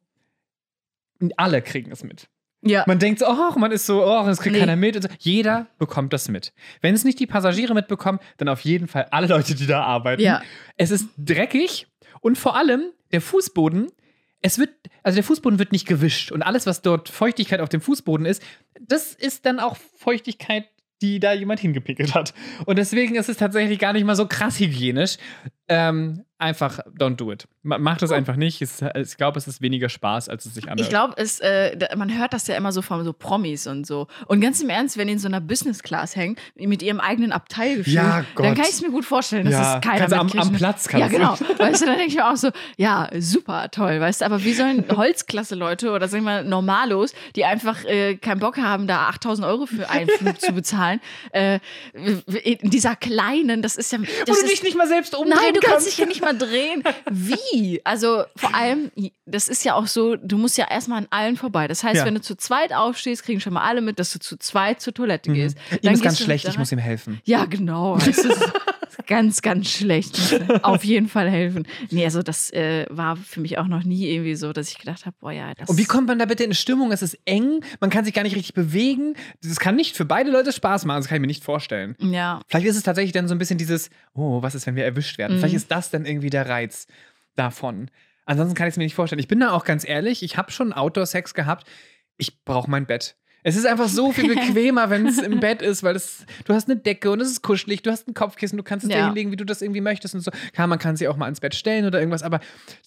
alle 1.37 1.63
kriegen 1.63 1.91
es 1.91 2.05
mit. 2.05 2.29
ja. 2.63 2.85
Man 2.87 2.99
denkt 2.99 3.19
so, 3.21 3.27
oh, 3.29 3.59
man 3.59 3.73
ist 3.73 3.87
so, 3.87 4.05
oh, 4.05 4.25
das 4.27 4.41
kriegt 4.41 4.55
Nee. 4.55 4.61
keiner 4.61 4.77
mit. 4.77 4.97
Und 4.97 5.03
so. 5.03 5.09
Jeder 5.19 5.67
bekommt 5.79 6.13
das 6.13 6.29
mit. 6.29 6.53
Wenn 6.81 6.95
es 6.95 7.05
nicht 7.05 7.19
die 7.21 7.27
Passagiere 7.27 7.75
mitbekommen, 7.75 8.19
dann 8.39 8.49
auf 8.49 8.61
jeden 8.61 8.89
Fall 8.89 9.07
alle 9.11 9.27
Leute, 9.27 9.55
die 9.55 9.67
da 9.67 9.83
arbeiten. 9.85 10.23
Ja. 10.23 10.43
Es 10.77 10.91
ist 10.91 11.09
dreckig 11.19 11.87
und 12.25 12.39
vor 12.39 12.57
allem 12.57 12.91
der 13.13 13.21
Fußboden. 13.21 13.89
Es 14.41 14.59
wird, 14.59 14.71
also 15.03 15.17
der 15.17 15.25
Fußboden 15.25 15.59
wird 15.59 15.73
nicht 15.73 15.87
gewischt 15.87 16.33
und 16.33 16.43
alles, 16.43 16.67
was 16.67 16.81
dort 16.81 17.11
Feuchtigkeit 17.11 17.61
auf 17.61 17.69
dem 17.69 17.83
Fußboden 17.83 18.25
ist, 18.25 18.43
das 18.81 19.13
ist 19.13 19.45
dann 19.45 19.61
auch 19.61 19.77
Feuchtigkeit, 19.77 20.65
die 21.03 21.21
da 21.21 21.35
jemand 21.35 21.61
hingepickelt 21.61 22.15
hat. 22.15 22.33
Und 22.65 22.79
deswegen 22.79 23.17
ist 23.17 23.29
es 23.29 23.37
tatsächlich 23.37 23.79
gar 23.79 23.93
nicht 23.93 24.05
mal 24.05 24.17
so 24.17 24.27
krass 24.27 24.59
hygienisch. 24.59 25.19
Ähm, 25.69 26.25
einfach 26.39 26.81
don't 26.99 27.17
do 27.17 27.31
it. 27.33 27.47
Ma- 27.63 27.79
Macht 27.79 28.03
das 28.03 28.11
einfach 28.11 28.37
nicht. 28.37 28.61
Ich 28.61 29.17
glaube, 29.17 29.39
es 29.39 29.47
ist 29.47 29.63
weniger 29.63 29.89
Spaß, 29.89 30.29
als 30.29 30.45
es 30.47 30.55
sich 30.55 30.65
anhört. 30.65 30.81
Ich 30.81 30.89
glaube, 30.89 31.15
es, 31.17 31.41
äh, 31.41 31.77
man 31.97 32.17
hört 32.19 32.33
das 32.35 32.47
ja 32.49 32.57
immer 32.57 32.73
so 32.73 32.83
von 32.83 33.03
so 33.05 33.13
Promis 33.13 33.67
und 33.67 33.87
so. 33.87 34.09
Und 34.27 34.41
ganz 34.41 34.61
im 34.61 34.69
Ernst, 34.69 34.97
wenn 34.99 35.07
die 35.07 35.15
in 35.15 35.19
so 35.19 35.29
einer 35.29 35.41
Business 35.41 35.83
Class 35.83 36.17
hängen, 36.17 36.37
mit 36.57 36.83
ihrem 36.83 37.01
eigenen 37.01 37.33
Abteilgefühl, 37.33 37.95
Ja, 37.95 38.25
dann 38.37 38.55
kann 38.55 38.65
ich 38.65 38.73
es 38.75 38.83
mir 38.83 38.91
gut 38.91 39.05
vorstellen, 39.05 39.45
dass 39.45 39.55
Ja, 39.55 39.77
es 39.77 39.81
keiner 39.81 40.13
am- 40.19 40.31
am 40.33 40.53
Platz 40.53 40.87
Ja, 40.93 40.99
kannst 41.09 41.15
du. 41.15 41.19
genau. 41.19 41.33
Weißt 41.59 41.83
du, 41.83 41.87
dann 41.87 41.97
denke 41.97 42.11
ich 42.11 42.17
mir 42.17 42.29
auch 42.31 42.37
so, 42.37 42.51
ja, 42.77 43.09
super, 43.19 43.71
toll, 43.71 44.01
weißt 44.01 44.21
du, 44.21 44.25
aber 44.27 44.43
wie 44.45 44.53
sollen 44.55 44.85
Holzklasse-Leute 44.97 45.91
oder 45.93 46.09
sagen 46.09 46.25
wir 46.25 46.31
mal 46.43 46.45
Normalos, 46.45 47.15
die 47.37 47.45
einfach 47.45 47.85
äh, 47.85 48.17
keinen 48.17 48.41
Bock 48.41 48.59
haben, 48.59 48.87
da 48.87 49.07
8000 49.09 49.47
Euro 49.47 49.67
für 49.67 49.89
einen 49.89 50.09
Flug 50.19 50.41
zu 50.41 50.53
bezahlen, 50.53 51.01
äh, 51.33 51.61
in 52.43 52.71
dieser 52.71 52.97
kleinen, 52.97 53.63
das 53.63 53.77
ist 53.77 53.93
ja. 53.93 53.99
Das 53.99 54.09
Wo 54.27 54.33
du 54.35 54.41
ist, 54.41 54.51
dich 54.51 54.63
nicht 54.63 54.77
mal 54.77 54.89
selbst 54.89 55.15
umdrehen 55.15 55.39
Nein, 55.41 55.55
du 55.55 55.61
kannst 55.61 55.73
kannst. 55.75 55.87
dich 55.87 55.99
ja 55.99 56.07
nicht 56.07 56.23
mal 56.25 56.37
drehen. 56.37 56.83
Wie? 57.11 57.81
Also 57.85 58.25
vor 58.37 58.55
allem, 58.55 58.91
das 59.27 59.49
ist 59.49 59.65
ja 59.65 59.75
auch 59.75 59.87
so, 59.87 60.17
du 60.17 60.39
musst 60.39 60.57
ja 60.59 60.67
erstmal 60.71 60.99
an 60.99 61.07
allen 61.11 61.37
vorbei. 61.37 61.69
Das 61.69 61.83
heißt, 61.85 61.97
Ja. 61.97 62.05
wenn 62.07 62.15
du 62.15 62.21
zu 62.21 62.37
zweit 62.37 62.73
aufstehst, 62.73 63.23
kriegen 63.25 63.41
schon 63.41 63.53
mal 63.53 63.63
alle 63.63 63.81
mit, 63.81 63.99
dass 63.99 64.13
du 64.13 64.19
zu 64.19 64.37
zweit 64.39 64.81
zur 64.81 64.95
Toilette 64.95 65.33
gehst. 65.33 65.57
Ihm 65.71 65.79
Dann 65.83 65.95
ist 65.95 66.03
ganz 66.03 66.21
schlecht, 66.21 66.49
ich 66.49 66.59
muss 66.59 66.73
ihm 66.73 66.79
helfen. 66.79 67.21
ja, 67.25 67.45
genau. 67.45 67.97
Es 67.97 68.19
ist 68.19 68.53
ganz, 69.07 69.43
ganz 69.43 69.69
schlecht. 69.71 70.19
Auf 70.63 70.85
jeden 70.85 71.09
Fall 71.09 71.29
helfen. 71.29 71.67
Nee, 71.91 72.05
also 72.05 72.23
das 72.23 72.51
äh, 72.53 72.87
war 72.91 73.17
für 73.17 73.41
mich 73.41 73.59
auch 73.59 73.67
noch 73.67 73.83
nie 73.85 74.07
irgendwie 74.09 74.35
so, 74.37 74.53
dass 74.53 74.71
ich 74.71 74.79
gedacht 74.79 75.05
habe, 75.05 75.17
boah 75.21 75.33
ja, 75.33 75.53
das 75.55 75.69
Und 75.69 75.79
wie 75.79 75.85
kommt 75.85 76.07
man 76.07 76.19
da 76.19 76.25
bitte 76.27 76.45
in 76.45 76.55
Stimmung? 76.55 76.93
Es 76.93 77.03
ist 77.03 77.19
eng, 77.25 77.61
man 77.81 77.91
kann 77.91 78.05
sich 78.05 78.15
gar 78.15 78.23
nicht 78.23 78.37
richtig 78.37 78.55
bewegen. 78.55 79.15
Das 79.43 79.59
kann 79.59 79.75
nicht 79.77 79.97
für 79.97 80.05
beide 80.05 80.31
Leute 80.31 80.53
Spaß 80.53 80.85
machen, 80.85 80.99
das 80.99 81.09
kann 81.09 81.17
ich 81.17 81.21
mir 81.21 81.27
nicht 81.27 81.45
vorstellen. 81.45 81.97
Ja. 82.01 82.41
Vielleicht 82.49 82.67
ist 82.67 82.77
es 82.77 82.83
tatsächlich 82.83 83.13
dann 83.13 83.27
so 83.29 83.35
ein 83.35 83.39
bisschen 83.39 83.59
dieses, 83.59 83.91
oh, 84.15 84.41
was 84.43 84.55
ist, 84.55 84.67
wenn 84.67 84.77
wir 84.77 84.85
erwischt 84.85 85.19
werden? 85.19 85.35
Mhm. 85.37 85.39
Vielleicht 85.41 85.57
ist 85.57 85.71
das 85.71 85.91
dann 85.91 86.07
irgendwie 86.07 86.14
der 86.31 86.49
Reiz 86.49 86.87
davon. 87.37 87.91
Ansonsten 88.27 88.55
kann 88.55 88.69
ich 88.69 88.73
es 88.73 88.77
mir 88.79 88.85
nicht 88.85 88.95
vorstellen. 88.95 89.21
Ich 89.21 89.29
bin 89.29 89.41
da 89.41 89.53
auch 89.53 89.65
ganz 89.65 89.87
ehrlich, 89.87 90.23
ich 90.23 90.37
habe 90.37 90.51
schon 90.51 90.73
Outdoor-Sex 90.73 91.35
gehabt. 91.35 91.67
Ich 92.17 92.45
brauche 92.45 92.71
mein 92.71 92.87
Bett. 92.87 93.17
Es 93.47 93.57
ist 93.57 93.67
einfach 93.67 93.89
so 93.89 94.11
viel 94.13 94.29
bequemer, 94.35 94.89
wenn 94.89 95.07
es 95.07 95.19
im 95.19 95.39
Bett 95.41 95.61
ist, 95.61 95.83
weil 95.83 95.95
es, 95.95 96.25
du 96.47 96.55
hast 96.55 96.71
eine 96.71 96.81
Decke 96.81 97.11
und 97.11 97.21
es 97.21 97.29
ist 97.31 97.43
kuschelig, 97.43 97.83
du 97.83 97.91
hast 97.91 98.09
ein 98.09 98.15
Kopfkissen, 98.15 98.57
du 98.57 98.63
kannst 98.65 98.85
es 98.85 98.91
dir 98.91 98.97
Ja. 98.97 99.05
hinlegen, 99.07 99.31
wie 99.33 99.37
du 99.37 99.45
das 99.45 99.61
irgendwie 99.61 99.83
möchtest 99.83 100.15
und 100.15 100.23
so. 100.23 100.31
Klar, 100.55 100.67
man 100.67 100.79
kann 100.79 100.97
sie 100.97 101.07
auch 101.09 101.17
mal 101.19 101.29
ins 101.29 101.41
Bett 101.41 101.55
stellen 101.55 101.85
oder 101.85 101.99
irgendwas, 101.99 102.23
aber 102.23 102.41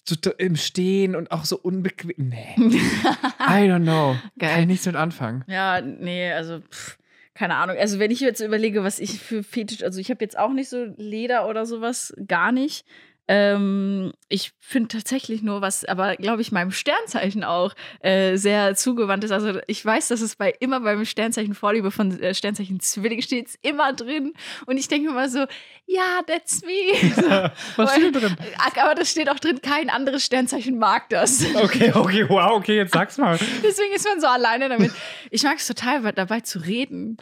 so 0.04 0.16
im 0.38 0.56
Stehen 0.56 1.14
und 1.14 1.30
auch 1.30 1.44
so 1.44 1.56
unbequem. 1.56 2.12
Nee. 2.16 2.54
I 2.58 3.68
don't 3.70 3.82
know. 3.84 4.16
Geil. 4.40 4.50
Kann 4.50 4.60
ich 4.62 4.66
nichts 4.66 4.86
mit 4.86 4.96
anfangen. 4.96 5.44
Ja, 5.46 5.80
nee, 5.80 6.32
also 6.32 6.58
pff, 6.68 6.98
keine 7.34 7.54
Ahnung. 7.54 7.76
Also 7.78 8.00
wenn 8.00 8.10
ich 8.10 8.18
jetzt 8.18 8.40
überlege, 8.40 8.82
was 8.82 8.98
ich 8.98 9.20
für 9.20 9.44
Fetisch, 9.44 9.84
also 9.84 10.00
ich 10.00 10.10
habe 10.10 10.24
jetzt 10.24 10.36
auch 10.36 10.52
nicht 10.52 10.68
so 10.68 10.86
Leder 10.96 11.48
oder 11.48 11.66
sowas, 11.66 12.12
gar 12.26 12.50
nicht. 12.50 12.84
Ähm, 13.28 14.12
ich 14.28 14.52
finde 14.58 14.88
tatsächlich 14.88 15.42
nur 15.42 15.60
was, 15.60 15.84
aber 15.84 16.16
glaube 16.16 16.40
ich 16.40 16.50
meinem 16.50 16.70
Sternzeichen 16.70 17.44
auch 17.44 17.74
äh, 18.00 18.36
sehr 18.36 18.74
zugewandt 18.74 19.22
ist. 19.22 19.32
Also 19.32 19.60
ich 19.66 19.84
weiß, 19.84 20.08
dass 20.08 20.22
es 20.22 20.36
bei 20.36 20.54
immer 20.60 20.80
beim 20.80 21.04
Sternzeichen 21.04 21.54
Vorliebe 21.54 21.90
von 21.90 22.18
äh, 22.20 22.34
Sternzeichen 22.34 22.80
Zwilling 22.80 23.20
steht 23.20 23.50
immer 23.60 23.92
drin. 23.92 24.32
Und 24.64 24.78
ich 24.78 24.88
denke 24.88 25.10
immer 25.10 25.28
so, 25.28 25.46
ja, 25.86 26.20
that's 26.26 26.62
me. 26.62 27.12
So, 27.14 27.22
Was 27.76 27.94
steht 27.94 28.14
da 28.14 28.20
drin? 28.20 28.36
aber 28.80 28.94
das 28.94 29.10
steht 29.10 29.28
auch 29.28 29.38
drin, 29.38 29.60
kein 29.60 29.90
anderes 29.90 30.24
Sternzeichen 30.24 30.78
mag 30.78 31.10
das. 31.10 31.44
Okay, 31.54 31.92
okay, 31.94 32.26
wow, 32.28 32.52
okay, 32.52 32.76
jetzt 32.76 32.94
sag's 32.94 33.18
mal. 33.18 33.38
Deswegen 33.62 33.94
ist 33.94 34.06
man 34.06 34.20
so 34.20 34.26
alleine 34.26 34.70
damit. 34.70 34.92
Ich 35.30 35.42
mag 35.42 35.58
es 35.58 35.66
total, 35.66 36.12
dabei 36.12 36.40
zu 36.40 36.60
reden. 36.60 37.18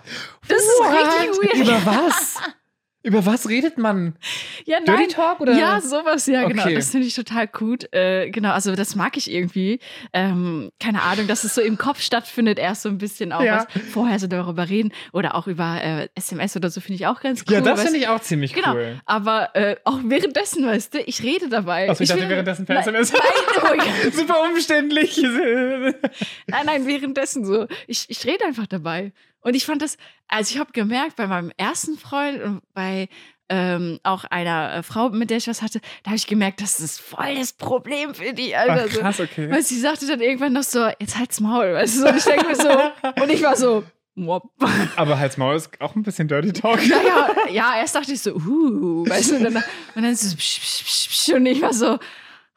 Das 0.47 0.59
ist 0.59 0.81
richtig 0.81 1.43
weird. 1.43 1.67
Über 1.67 1.87
was? 1.87 2.41
Über 3.07 3.25
was 3.25 3.49
redet 3.49 3.79
man? 3.79 4.17
Ja, 4.65 4.79
Dirty 4.81 4.93
nein. 4.93 5.09
Talk 5.09 5.41
oder? 5.41 5.53
Ja, 5.57 5.81
sowas, 5.81 6.27
ja, 6.27 6.47
genau. 6.49 6.65
Okay. 6.65 6.75
Das 6.75 6.91
finde 6.91 7.07
ich 7.07 7.15
total 7.15 7.47
gut. 7.47 7.93
Äh, 7.95 8.31
genau, 8.31 8.51
also 8.51 8.75
das 8.75 8.97
mag 8.97 9.17
ich 9.17 9.31
irgendwie. 9.31 9.79
Ähm, 10.13 10.71
keine 10.81 11.03
Ahnung, 11.03 11.29
dass 11.29 11.45
es 11.45 11.55
so 11.55 11.61
im 11.61 11.79
Kopf 11.79 12.01
stattfindet, 12.01 12.59
erst 12.59 12.83
so 12.83 12.89
ein 12.89 12.99
bisschen 12.99 13.33
auch 13.33 13.43
Ja. 13.43 13.67
was. 13.73 13.83
Vorher 13.93 14.19
so 14.19 14.27
darüber 14.27 14.69
reden 14.69 14.93
oder 15.13 15.37
auch 15.37 15.47
über 15.47 15.81
äh, 15.83 16.09
SMS 16.17 16.57
oder 16.57 16.69
so 16.69 16.81
finde 16.81 16.97
ich 16.97 17.07
auch 17.07 17.21
ganz 17.21 17.45
cool. 17.47 17.55
Ja, 17.55 17.61
das 17.61 17.83
finde 17.83 17.99
ich 17.99 18.09
auch 18.09 18.21
ziemlich 18.21 18.53
Genau, 18.55 18.75
cool. 18.75 19.01
aber 19.07 19.55
äh, 19.55 19.77
auch 19.85 20.01
währenddessen, 20.05 20.67
weißt 20.67 20.95
du, 20.95 20.99
ich 21.01 21.23
rede 21.23 21.49
dabei. 21.49 21.89
Achso, 21.89 22.03
ich 22.03 22.09
dachte 22.09 22.23
will- 22.23 22.29
währenddessen 22.31 22.67
per 22.67 22.75
Nein, 22.75 22.83
SMS. 22.95 23.13
Nein, 23.13 23.23
oh. 23.63 24.11
Super 24.13 24.37
umständlich. 24.51 25.17
Nein, 25.23 26.67
nein, 26.67 26.87
währenddessen 26.87 27.45
so. 27.45 27.67
Ich, 27.87 28.07
ich 28.09 28.25
rede 28.27 28.45
einfach 28.45 28.67
dabei. 28.67 29.13
Und 29.47 29.55
ich 29.55 29.65
fand 29.65 29.81
das, 29.81 29.97
also 30.27 30.53
ich 30.53 30.59
habe 30.59 30.73
gemerkt, 30.73 31.15
bei 31.15 31.29
meinem 31.29 31.53
ersten 31.57 31.97
Freund 31.97 32.43
und 32.43 32.63
bei 32.75 33.09
ähm, 33.49 34.01
auch 34.03 34.25
einer 34.25 34.75
äh, 34.75 34.83
Frau, 34.83 35.11
mit 35.11 35.31
der 35.31 35.37
ich 35.37 35.47
was 35.47 35.63
hatte, 35.63 35.81
da 36.03 36.11
habe 36.11 36.17
ich 36.17 36.27
gemerkt, 36.27 36.61
das 36.61 36.81
ist 36.81 37.01
voll 37.01 37.37
das 37.37 37.53
Problem 37.53 38.13
für 38.13 38.33
die, 38.33 38.57
Alter. 38.57 38.87
Ach, 38.89 38.99
krass, 38.99 39.21
okay. 39.21 39.49
Weil 39.49 39.63
sie 39.63 39.79
sagte 39.79 40.05
dann 40.09 40.21
irgendwann 40.21 40.53
noch 40.53 40.65
so, 40.65 40.89
jetzt 40.99 41.17
halt's 41.17 41.39
Maul, 41.39 41.75
weißt 41.75 41.99
du. 41.99 42.09
Und 42.09 42.17
ich 42.17 42.25
denke 42.25 42.45
mir 42.45 42.57
so, 42.57 42.71
und 43.23 43.31
ich 43.31 43.41
war 43.41 43.55
so, 43.55 43.85
Mop. 44.17 44.51
Aber 44.97 45.17
Hals 45.17 45.37
Maul 45.37 45.55
ist 45.55 45.81
auch 45.81 45.95
ein 45.95 46.03
bisschen 46.03 46.27
Dirty 46.27 46.53
Talk. 46.53 46.81
Naja, 46.89 47.29
ja, 47.49 47.77
erst 47.79 47.95
dachte 47.95 48.15
ich 48.15 48.23
so, 48.23 48.35
uh, 48.35 49.09
weißt 49.09 49.31
du, 49.31 49.37
und 49.37 49.45
dann, 49.45 49.63
und 49.95 50.03
dann 50.03 50.17
so, 50.17 50.35
psch, 50.35 50.61
psch, 50.61 50.85
psch, 50.85 51.09
psch, 51.09 51.29
und 51.35 51.47
ich 51.47 51.63
war 51.63 51.73
so, 51.73 52.01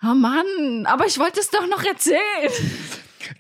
oh 0.01 0.15
Mann, 0.15 0.88
aber 0.88 1.05
ich 1.05 1.19
wollte 1.19 1.39
es 1.39 1.51
doch 1.51 1.67
noch 1.67 1.84
erzählen. 1.84 2.51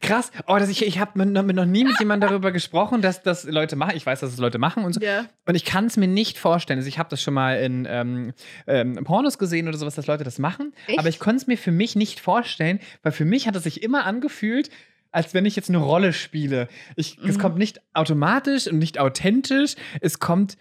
Krass. 0.01 0.31
Oh, 0.47 0.57
das, 0.57 0.69
ich 0.69 0.85
ich 0.85 0.99
habe 0.99 1.23
noch 1.25 1.65
nie 1.65 1.83
mit 1.85 1.99
jemandem 1.99 2.29
darüber 2.29 2.51
gesprochen, 2.51 3.01
dass 3.01 3.23
das 3.23 3.43
Leute 3.45 3.75
machen. 3.75 3.93
Ich 3.95 4.05
weiß, 4.05 4.19
dass 4.19 4.31
es 4.33 4.37
Leute 4.37 4.57
machen 4.57 4.83
und 4.83 4.93
so. 4.93 5.01
Ja. 5.01 5.25
Und 5.45 5.55
ich 5.55 5.65
kann 5.65 5.85
es 5.85 5.97
mir 5.97 6.07
nicht 6.07 6.37
vorstellen. 6.37 6.79
Also 6.79 6.87
ich 6.89 6.99
habe 6.99 7.09
das 7.09 7.21
schon 7.21 7.33
mal 7.33 7.59
in 7.59 7.87
ähm, 7.89 8.33
ähm, 8.67 9.03
Pornos 9.03 9.37
gesehen 9.37 9.67
oder 9.67 9.77
sowas, 9.77 9.95
dass 9.95 10.07
Leute 10.07 10.23
das 10.23 10.39
machen. 10.39 10.73
Echt? 10.87 10.99
Aber 10.99 11.09
ich 11.09 11.19
konnte 11.19 11.37
es 11.37 11.47
mir 11.47 11.57
für 11.57 11.71
mich 11.71 11.95
nicht 11.95 12.19
vorstellen, 12.19 12.79
weil 13.03 13.11
für 13.11 13.25
mich 13.25 13.47
hat 13.47 13.55
es 13.55 13.63
sich 13.63 13.81
immer 13.83 14.05
angefühlt, 14.05 14.69
als 15.11 15.33
wenn 15.33 15.45
ich 15.45 15.55
jetzt 15.55 15.69
eine 15.69 15.79
Rolle 15.79 16.13
spiele. 16.13 16.67
Ich, 16.95 17.17
Es 17.25 17.37
Mhm. 17.37 17.41
kommt 17.41 17.57
nicht 17.57 17.81
automatisch 17.93 18.67
und 18.67 18.77
nicht 18.77 18.99
authentisch. 18.99 19.75
Es 20.01 20.19
kommt 20.19 20.57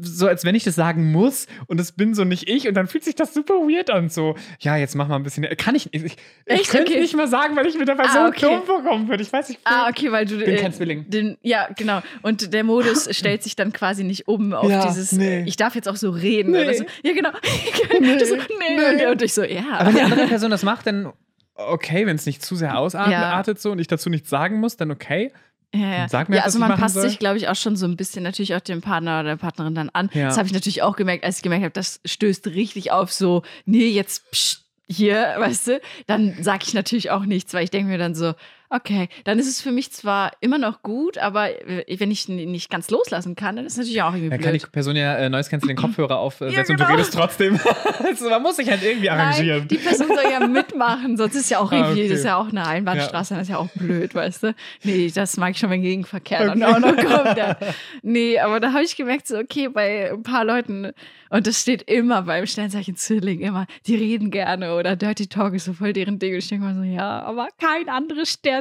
so, 0.00 0.26
als 0.26 0.44
wenn 0.44 0.54
ich 0.54 0.64
das 0.64 0.74
sagen 0.74 1.12
muss 1.12 1.46
und 1.66 1.78
das 1.78 1.92
bin 1.92 2.14
so 2.14 2.24
nicht 2.24 2.48
ich 2.48 2.66
und 2.68 2.74
dann 2.74 2.86
fühlt 2.86 3.04
sich 3.04 3.14
das 3.14 3.34
super 3.34 3.54
weird 3.54 3.90
an. 3.90 4.08
So, 4.08 4.34
ja, 4.60 4.76
jetzt 4.76 4.94
mach 4.94 5.08
mal 5.08 5.16
ein 5.16 5.22
bisschen. 5.22 5.44
Kann 5.56 5.74
ich 5.74 5.90
nicht. 5.92 6.04
Ich, 6.04 6.16
ich 6.46 6.68
könnte 6.68 6.90
es 6.90 6.90
Okay. 6.92 7.00
nicht 7.00 7.16
mal 7.16 7.28
sagen, 7.28 7.56
weil 7.56 7.66
ich 7.66 7.78
mir 7.78 7.84
dabei 7.84 8.04
Ah, 8.04 8.12
so 8.12 8.28
okay. 8.28 8.40
dumm 8.56 8.62
vorkommen 8.64 9.08
würde. 9.08 9.22
Ich 9.22 9.32
weiß 9.32 9.48
nicht. 9.48 9.60
Ah, 9.64 9.88
okay, 9.88 10.10
weil 10.12 10.26
du. 10.26 10.38
Bin 10.38 10.56
kein 10.56 10.72
Zwilling. 10.72 11.08
Den, 11.10 11.36
ja, 11.42 11.68
genau. 11.76 12.00
Und 12.22 12.52
der 12.52 12.64
Modus 12.64 13.08
stellt 13.16 13.42
sich 13.42 13.56
dann 13.56 13.72
quasi 13.72 14.04
nicht 14.04 14.28
um 14.28 14.52
auf 14.52 14.68
Ja, 14.70 14.86
dieses, 14.86 15.12
nee. 15.12 15.44
ich 15.46 15.56
darf 15.56 15.74
jetzt 15.74 15.88
auch 15.88 15.96
so 15.96 16.10
reden 16.10 16.52
Nee. 16.52 16.62
oder 16.62 16.74
so. 16.74 16.84
Ja, 17.02 17.12
genau. 17.12 17.30
So, 17.90 18.36
nee. 18.36 18.42
Nee. 18.76 19.04
Und, 19.06 19.12
und 19.12 19.22
ich 19.22 19.34
so, 19.34 19.42
ja. 19.42 19.64
Aber 19.78 19.88
wenn 19.88 19.94
die 19.96 20.00
andere 20.02 20.26
Person 20.28 20.50
das 20.50 20.62
macht, 20.62 20.86
dann 20.86 21.12
okay, 21.54 22.06
wenn 22.06 22.16
es 22.16 22.24
nicht 22.26 22.42
zu 22.44 22.56
sehr 22.56 22.78
ausartet 22.78 23.12
Ja. 23.12 23.60
so 23.60 23.70
und 23.72 23.78
ich 23.78 23.86
dazu 23.86 24.08
nichts 24.10 24.30
sagen 24.30 24.60
muss, 24.60 24.76
dann 24.76 24.90
okay. 24.90 25.32
Ja, 25.74 25.98
ja. 25.98 26.08
Sag 26.08 26.28
mir, 26.28 26.36
ja, 26.36 26.42
also 26.42 26.58
man 26.58 26.74
passt 26.76 26.94
soll. 26.94 27.08
sich, 27.08 27.18
glaube 27.18 27.36
ich, 27.36 27.48
auch 27.48 27.54
schon 27.54 27.76
so 27.76 27.86
ein 27.86 27.96
bisschen 27.96 28.24
natürlich 28.24 28.54
auch 28.54 28.60
dem 28.60 28.80
Partner 28.80 29.20
oder 29.20 29.30
der 29.30 29.36
Partnerin 29.36 29.74
dann 29.74 29.88
an. 29.90 30.10
Ja. 30.12 30.26
Das 30.26 30.36
habe 30.36 30.46
ich 30.46 30.52
natürlich 30.52 30.82
auch 30.82 30.96
gemerkt, 30.96 31.24
als 31.24 31.36
ich 31.36 31.42
gemerkt 31.42 31.64
habe, 31.64 31.72
das 31.72 32.00
stößt 32.04 32.48
richtig 32.48 32.90
auf 32.90 33.12
so, 33.12 33.42
nee, 33.66 33.86
jetzt 33.86 34.30
psch, 34.32 34.58
hier, 34.88 35.34
weißt 35.38 35.68
du, 35.68 35.80
dann 36.06 36.42
sage 36.42 36.64
ich 36.66 36.74
natürlich 36.74 37.10
auch 37.10 37.24
nichts, 37.24 37.54
weil 37.54 37.64
ich 37.64 37.70
denke 37.70 37.88
mir 37.90 37.98
dann 37.98 38.14
so, 38.14 38.34
okay, 38.70 39.08
dann 39.24 39.38
ist 39.38 39.48
es 39.48 39.60
für 39.60 39.72
mich 39.72 39.92
zwar 39.92 40.32
immer 40.40 40.58
noch 40.58 40.82
gut, 40.82 41.18
aber 41.18 41.50
äh, 41.68 41.84
wenn 41.98 42.10
ich 42.10 42.28
nicht 42.28 42.70
ganz 42.70 42.90
loslassen 42.90 43.34
kann, 43.36 43.56
dann 43.56 43.66
ist 43.66 43.72
es 43.72 43.78
natürlich 43.78 44.02
auch 44.02 44.12
irgendwie 44.14 44.30
Dann 44.30 44.40
kann 44.40 44.52
die 44.52 44.58
blöd. 44.60 44.72
Person 44.72 44.96
ja 44.96 45.16
äh, 45.16 45.28
Noise 45.28 45.50
Canceling 45.50 45.76
Kopfhörer 45.80 46.18
aufsetzen 46.18 46.54
Ja, 46.54 46.60
und 46.60 46.68
du 46.70 46.74
genau. 46.76 46.88
redest 46.88 47.12
trotzdem. 47.14 47.58
also, 48.04 48.30
man 48.30 48.42
muss 48.42 48.56
sich 48.56 48.70
halt 48.70 48.82
irgendwie 48.82 49.10
arrangieren. 49.10 49.58
Nein, 49.60 49.68
die 49.68 49.76
Person 49.76 50.06
soll 50.08 50.30
ja 50.30 50.46
mitmachen, 50.46 51.16
sonst 51.16 51.34
ist 51.34 51.50
ja 51.50 51.58
auch 51.58 51.72
Ah, 51.72 51.76
irgendwie, 51.76 52.00
okay. 52.02 52.08
das 52.10 52.18
ist 52.20 52.24
ja 52.24 52.36
auch 52.36 52.48
eine 52.48 52.66
Einbahnstraße, 52.66 53.34
das 53.34 53.42
ist 53.42 53.48
ja 53.50 53.58
auch 53.58 53.68
blöd, 53.74 54.14
weißt 54.14 54.44
du? 54.44 54.54
Nee, 54.84 55.10
das 55.14 55.36
mag 55.36 55.50
ich 55.50 55.58
schon, 55.58 55.70
wenn 55.70 55.82
Gegenverkehr 55.82 56.46
dann 56.46 56.62
auch 56.62 56.78
noch 56.78 56.96
kommt. 56.96 57.36
Ja. 57.36 57.56
Nee, 58.02 58.38
aber 58.38 58.60
da 58.60 58.72
habe 58.72 58.82
ich 58.84 58.96
gemerkt, 58.96 59.26
so, 59.26 59.36
okay, 59.36 59.68
bei 59.68 60.10
ein 60.12 60.22
paar 60.22 60.44
Leuten, 60.44 60.92
und 61.28 61.46
das 61.46 61.60
steht 61.60 61.82
immer 61.82 62.22
beim 62.22 62.46
Sternzeichen 62.46 62.96
Zwilling, 62.96 63.40
immer, 63.40 63.66
die 63.86 63.96
reden 63.96 64.30
gerne 64.30 64.74
oder 64.76 64.96
Dirty 64.96 65.26
Talk 65.26 65.54
ist 65.54 65.64
so 65.64 65.72
voll 65.72 65.92
deren 65.92 66.18
Ding. 66.18 66.32
Und 66.32 66.38
ich 66.38 66.48
denke 66.48 66.64
mal 66.64 66.74
so, 66.74 66.82
ja, 66.82 67.20
aber 67.22 67.48
kein 67.60 67.88
anderes 67.88 68.30
Sternzeichen 68.32 68.59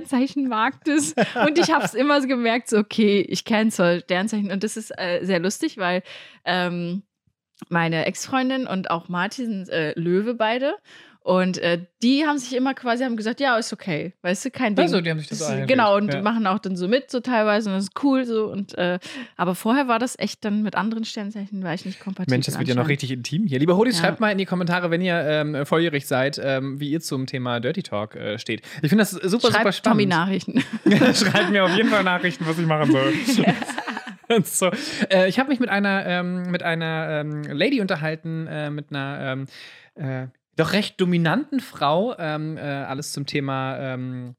das. 0.88 1.13
Und 1.48 1.58
ich 1.58 1.72
habe 1.72 1.86
es 1.86 1.94
immer 1.94 2.22
so 2.22 2.27
gemerkt, 2.27 2.70
so, 2.70 2.77
okay, 2.77 3.22
ich 3.22 3.46
kenne 3.46 3.70
zwar 3.70 4.00
Sternzeichen 4.00 4.51
und 4.51 4.63
das 4.63 4.77
ist 4.77 4.91
äh, 4.98 5.24
sehr 5.24 5.39
lustig, 5.39 5.77
weil 5.77 6.03
ähm, 6.46 7.03
meine 7.68 8.06
Ex-Freundin 8.06 8.68
und 8.68 8.89
auch 8.89 9.10
Martin 9.10 9.65
sind 9.65 9.70
äh, 9.70 9.94
Löwe 10.00 10.34
beide. 10.34 10.75
Und 11.29 11.59
äh, 11.59 11.86
die 12.01 12.25
haben 12.25 12.39
sich 12.39 12.55
immer 12.55 12.74
quasi 12.74 13.03
haben 13.03 13.15
gesagt, 13.15 13.39
ja, 13.39 13.55
ist 13.59 13.71
okay, 13.71 14.13
weißt 14.24 14.45
du, 14.45 14.50
kein 14.50 14.75
Ding. 14.75 14.81
Also, 14.81 15.00
die 15.00 15.12
haben 15.12 15.19
sich 15.19 15.27
das 15.27 15.41
Ist- 15.41 15.67
Genau, 15.67 15.95
und 15.95 16.12
ja. 16.12 16.24
machen 16.24 16.48
auch 16.48 16.57
dann 16.57 16.75
so 16.75 16.88
mit, 16.88 17.12
so 17.12 17.19
teilweise, 17.19 17.69
und 17.69 17.75
das 17.75 17.83
ist 17.83 18.03
cool 18.03 18.25
so. 18.25 18.48
Und 18.48 18.75
äh, 18.79 18.98
aber 19.38 19.53
vorher 19.53 19.88
war 19.88 20.00
das 20.00 20.17
echt 20.17 20.43
dann 20.43 20.63
mit 20.63 20.74
anderen 20.74 21.05
Sternzeichen, 21.05 21.62
war 21.63 21.71
ich 21.75 21.86
nicht 21.86 22.00
kompatibel. 22.00 22.33
Mensch, 22.33 22.48
das 22.48 22.57
wird 22.57 22.67
ja 22.67 22.74
noch 22.74 22.88
richtig 22.88 23.12
intim 23.12 23.45
hier. 23.45 23.59
Lieber 23.59 23.77
Hodis, 23.77 23.98
Ja. 24.00 24.05
schreibt 24.05 24.19
mal 24.19 24.31
in 24.31 24.39
die 24.39 24.45
Kommentare, 24.45 24.89
wenn 24.89 25.01
ihr 25.01 25.19
ähm, 25.24 25.67
volljährig 25.67 26.07
seid, 26.07 26.41
ähm, 26.43 26.79
wie 26.79 26.89
ihr 26.89 27.00
zum 27.00 27.27
Thema 27.27 27.59
Dirty 27.59 27.83
Talk 27.83 28.15
äh, 28.15 28.39
steht. 28.39 28.63
Ich 28.81 28.89
finde 28.89 29.03
das 29.03 29.12
super, 29.12 29.29
super 29.51 29.71
Schreibt 29.71 29.83
Tommy 29.83 30.03
spannend. 30.05 30.09
Nachrichten. 30.09 30.63
Schreibt 31.13 31.51
mir 31.51 31.63
auf 31.63 31.75
jeden 31.75 31.89
Fall 31.89 32.03
Nachrichten, 32.03 32.43
was 32.48 32.57
ich 32.57 32.65
machen 32.65 32.91
soll. 32.91 33.13
so, 34.45 34.71
äh, 35.12 35.29
ich 35.29 35.38
habe 35.38 35.50
mich 35.50 35.59
mit 35.59 35.69
einer, 35.69 36.07
ähm, 36.07 36.50
mit 36.50 36.63
einer 36.63 37.21
ähm, 37.21 37.43
Lady 37.43 37.81
unterhalten, 37.81 38.48
äh, 38.48 38.71
mit 38.71 38.88
einer 38.89 39.19
ähm, 39.33 39.45
äh, 39.95 40.27
doch 40.59 40.73
recht 40.73 40.99
dominanten 40.99 41.59
Frau, 41.59 42.17
ähm, 42.17 42.57
äh, 42.57 42.61
alles 42.61 43.13
zum 43.13 43.25
Thema 43.25 43.77
ähm, 43.77 44.35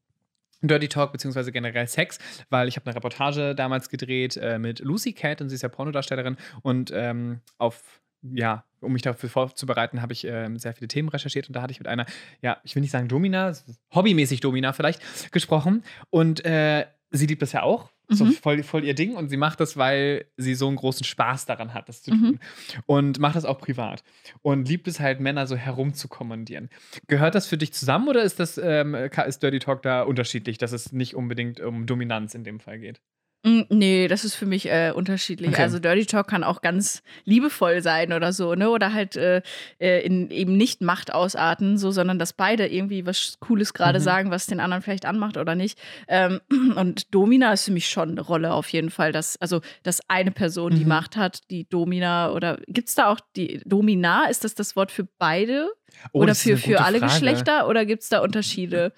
Dirty 0.61 0.87
Talk 0.87 1.11
beziehungsweise 1.11 1.51
generell 1.51 1.87
Sex, 1.87 2.19
weil 2.49 2.67
ich 2.67 2.75
habe 2.75 2.85
eine 2.85 2.95
Reportage 2.95 3.55
damals 3.55 3.89
gedreht 3.89 4.37
äh, 4.37 4.59
mit 4.59 4.79
Lucy 4.79 5.13
Cat 5.13 5.41
und 5.41 5.49
sie 5.49 5.55
ist 5.55 5.63
ja 5.63 5.69
Pornodarstellerin 5.69 6.37
und 6.61 6.91
ähm, 6.93 7.41
auf 7.57 8.01
ja, 8.23 8.65
um 8.81 8.93
mich 8.93 9.01
dafür 9.01 9.29
vorzubereiten, 9.29 10.01
habe 10.03 10.13
ich 10.13 10.25
ähm, 10.25 10.59
sehr 10.59 10.73
viele 10.73 10.87
Themen 10.87 11.09
recherchiert 11.09 11.47
und 11.47 11.55
da 11.55 11.63
hatte 11.63 11.71
ich 11.71 11.79
mit 11.79 11.87
einer, 11.87 12.05
ja, 12.41 12.57
ich 12.63 12.75
will 12.75 12.81
nicht 12.81 12.91
sagen 12.91 13.07
Domina, 13.07 13.53
hobbymäßig 13.95 14.41
Domina 14.41 14.73
vielleicht, 14.73 15.31
gesprochen 15.31 15.83
und 16.11 16.45
äh, 16.45 16.85
sie 17.09 17.25
liebt 17.25 17.41
das 17.41 17.51
ja 17.51 17.63
auch. 17.63 17.89
So 18.13 18.25
Mhm. 18.25 18.31
voll, 18.31 18.63
voll 18.63 18.83
ihr 18.83 18.93
Ding 18.93 19.15
und 19.15 19.29
sie 19.29 19.37
macht 19.37 19.59
das, 19.59 19.77
weil 19.77 20.25
sie 20.37 20.53
so 20.55 20.67
einen 20.67 20.75
großen 20.75 21.03
Spaß 21.05 21.45
daran 21.45 21.73
hat, 21.73 21.87
das 21.89 22.03
zu 22.03 22.13
Mhm. 22.13 22.19
tun. 22.19 22.39
Und 22.85 23.19
macht 23.19 23.35
das 23.35 23.45
auch 23.45 23.57
privat. 23.57 24.03
Und 24.41 24.67
liebt 24.67 24.87
es 24.87 24.99
halt, 24.99 25.19
Männer 25.19 25.47
so 25.47 25.55
herumzukommandieren. 25.55 26.69
Gehört 27.07 27.35
das 27.35 27.47
für 27.47 27.57
dich 27.57 27.73
zusammen 27.73 28.07
oder 28.09 28.23
ist 28.23 28.39
das 28.39 28.57
ähm, 28.61 28.93
ist 28.95 29.41
Dirty 29.43 29.59
Talk 29.59 29.81
da 29.81 30.03
unterschiedlich, 30.03 30.57
dass 30.57 30.71
es 30.71 30.91
nicht 30.91 31.15
unbedingt 31.15 31.59
um 31.61 31.85
Dominanz 31.85 32.35
in 32.35 32.43
dem 32.43 32.59
Fall 32.59 32.79
geht? 32.79 33.01
Mm, 33.43 33.61
Nee, 33.69 34.07
das 34.07 34.23
ist 34.23 34.35
für 34.35 34.45
mich 34.45 34.67
äh, 34.69 34.91
unterschiedlich. 34.93 35.49
Okay. 35.49 35.61
Also 35.63 35.79
Dirty 35.79 36.05
Talk 36.05 36.27
kann 36.27 36.43
auch 36.43 36.61
ganz 36.61 37.01
liebevoll 37.25 37.81
sein 37.81 38.13
oder 38.13 38.33
so, 38.33 38.53
ne? 38.53 38.69
Oder 38.69 38.93
halt 38.93 39.15
äh, 39.15 39.41
äh, 39.79 40.05
in, 40.05 40.29
eben 40.29 40.55
nicht 40.57 40.81
Macht 40.81 41.11
ausarten, 41.13 41.77
so, 41.79 41.89
sondern 41.89 42.19
dass 42.19 42.33
beide 42.33 42.67
irgendwie 42.67 43.05
was 43.05 43.37
Cooles 43.39 43.73
gerade 43.73 43.97
Mhm. 43.99 44.03
sagen, 44.03 44.31
was 44.31 44.45
den 44.45 44.59
anderen 44.59 44.83
vielleicht 44.83 45.05
anmacht 45.05 45.37
oder 45.37 45.55
nicht. 45.55 45.79
Ähm, 46.07 46.39
und 46.75 47.13
Domina 47.15 47.51
ist 47.53 47.65
für 47.65 47.71
mich 47.71 47.89
schon 47.89 48.11
eine 48.11 48.21
Rolle 48.21 48.53
auf 48.53 48.69
jeden 48.69 48.91
Fall, 48.91 49.11
dass, 49.11 49.37
also, 49.41 49.61
dass 49.81 50.01
eine 50.07 50.31
Person 50.31 50.75
die 50.75 50.83
Mhm. 50.83 50.89
Macht 50.89 51.17
hat, 51.17 51.49
die 51.49 51.67
Domina 51.67 52.31
oder 52.31 52.59
gibt 52.67 52.89
es 52.89 52.95
da 52.95 53.07
auch 53.07 53.19
die 53.35 53.61
Domina? 53.65 54.25
Ist 54.25 54.43
das 54.43 54.53
das 54.53 54.75
Wort 54.75 54.91
für 54.91 55.07
beide? 55.17 55.69
Oh, 56.13 56.19
oder 56.21 56.35
für, 56.35 56.57
für 56.57 56.81
alle 56.81 56.99
Frage. 56.99 57.11
Geschlechter? 57.13 57.67
Oder 57.67 57.85
gibt 57.85 58.03
es 58.03 58.09
da 58.09 58.19
Unterschiede? 58.19 58.93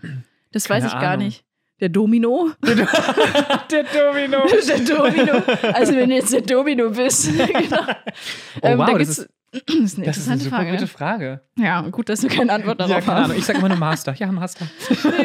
Das 0.51 0.65
Keine 0.65 0.83
weiß 0.83 0.93
ich 0.93 1.00
gar 1.00 1.13
Ahnung. 1.13 1.25
nicht. 1.27 1.43
Der 1.79 1.89
Domino. 1.89 2.51
Der 2.65 2.75
Domino. 3.83 4.45
der 4.67 4.79
Domino. 4.79 5.41
Also 5.73 5.95
wenn 5.95 6.09
du 6.09 6.15
jetzt 6.15 6.33
der 6.33 6.41
Domino 6.41 6.89
bist. 6.89 7.31
genau. 7.37 7.81
Oh, 8.61 8.77
wow, 8.77 8.87
da 8.91 8.97
das 8.97 9.09
ist- 9.09 9.29
das 9.53 9.61
ist 9.83 9.97
eine 9.97 10.05
Das 10.07 10.17
ist 10.17 10.27
eine 10.27 10.35
interessante 10.37 10.43
super 10.45 10.55
Frage. 10.57 10.69
gute 10.71 10.81
Ne? 10.81 10.87
Frage. 10.87 11.41
Ja, 11.59 11.81
gut, 11.81 12.09
dass 12.09 12.21
du 12.21 12.27
keine 12.27 12.51
Antwort 12.53 12.79
Ja, 12.79 12.87
darauf 12.87 13.05
keine 13.05 13.17
hast. 13.19 13.25
Ahnung. 13.25 13.37
Ich 13.37 13.45
sage 13.45 13.59
immer 13.59 13.69
nur 13.69 13.77
Master. 13.77 14.15
Ja, 14.17 14.31
Master. 14.31 14.65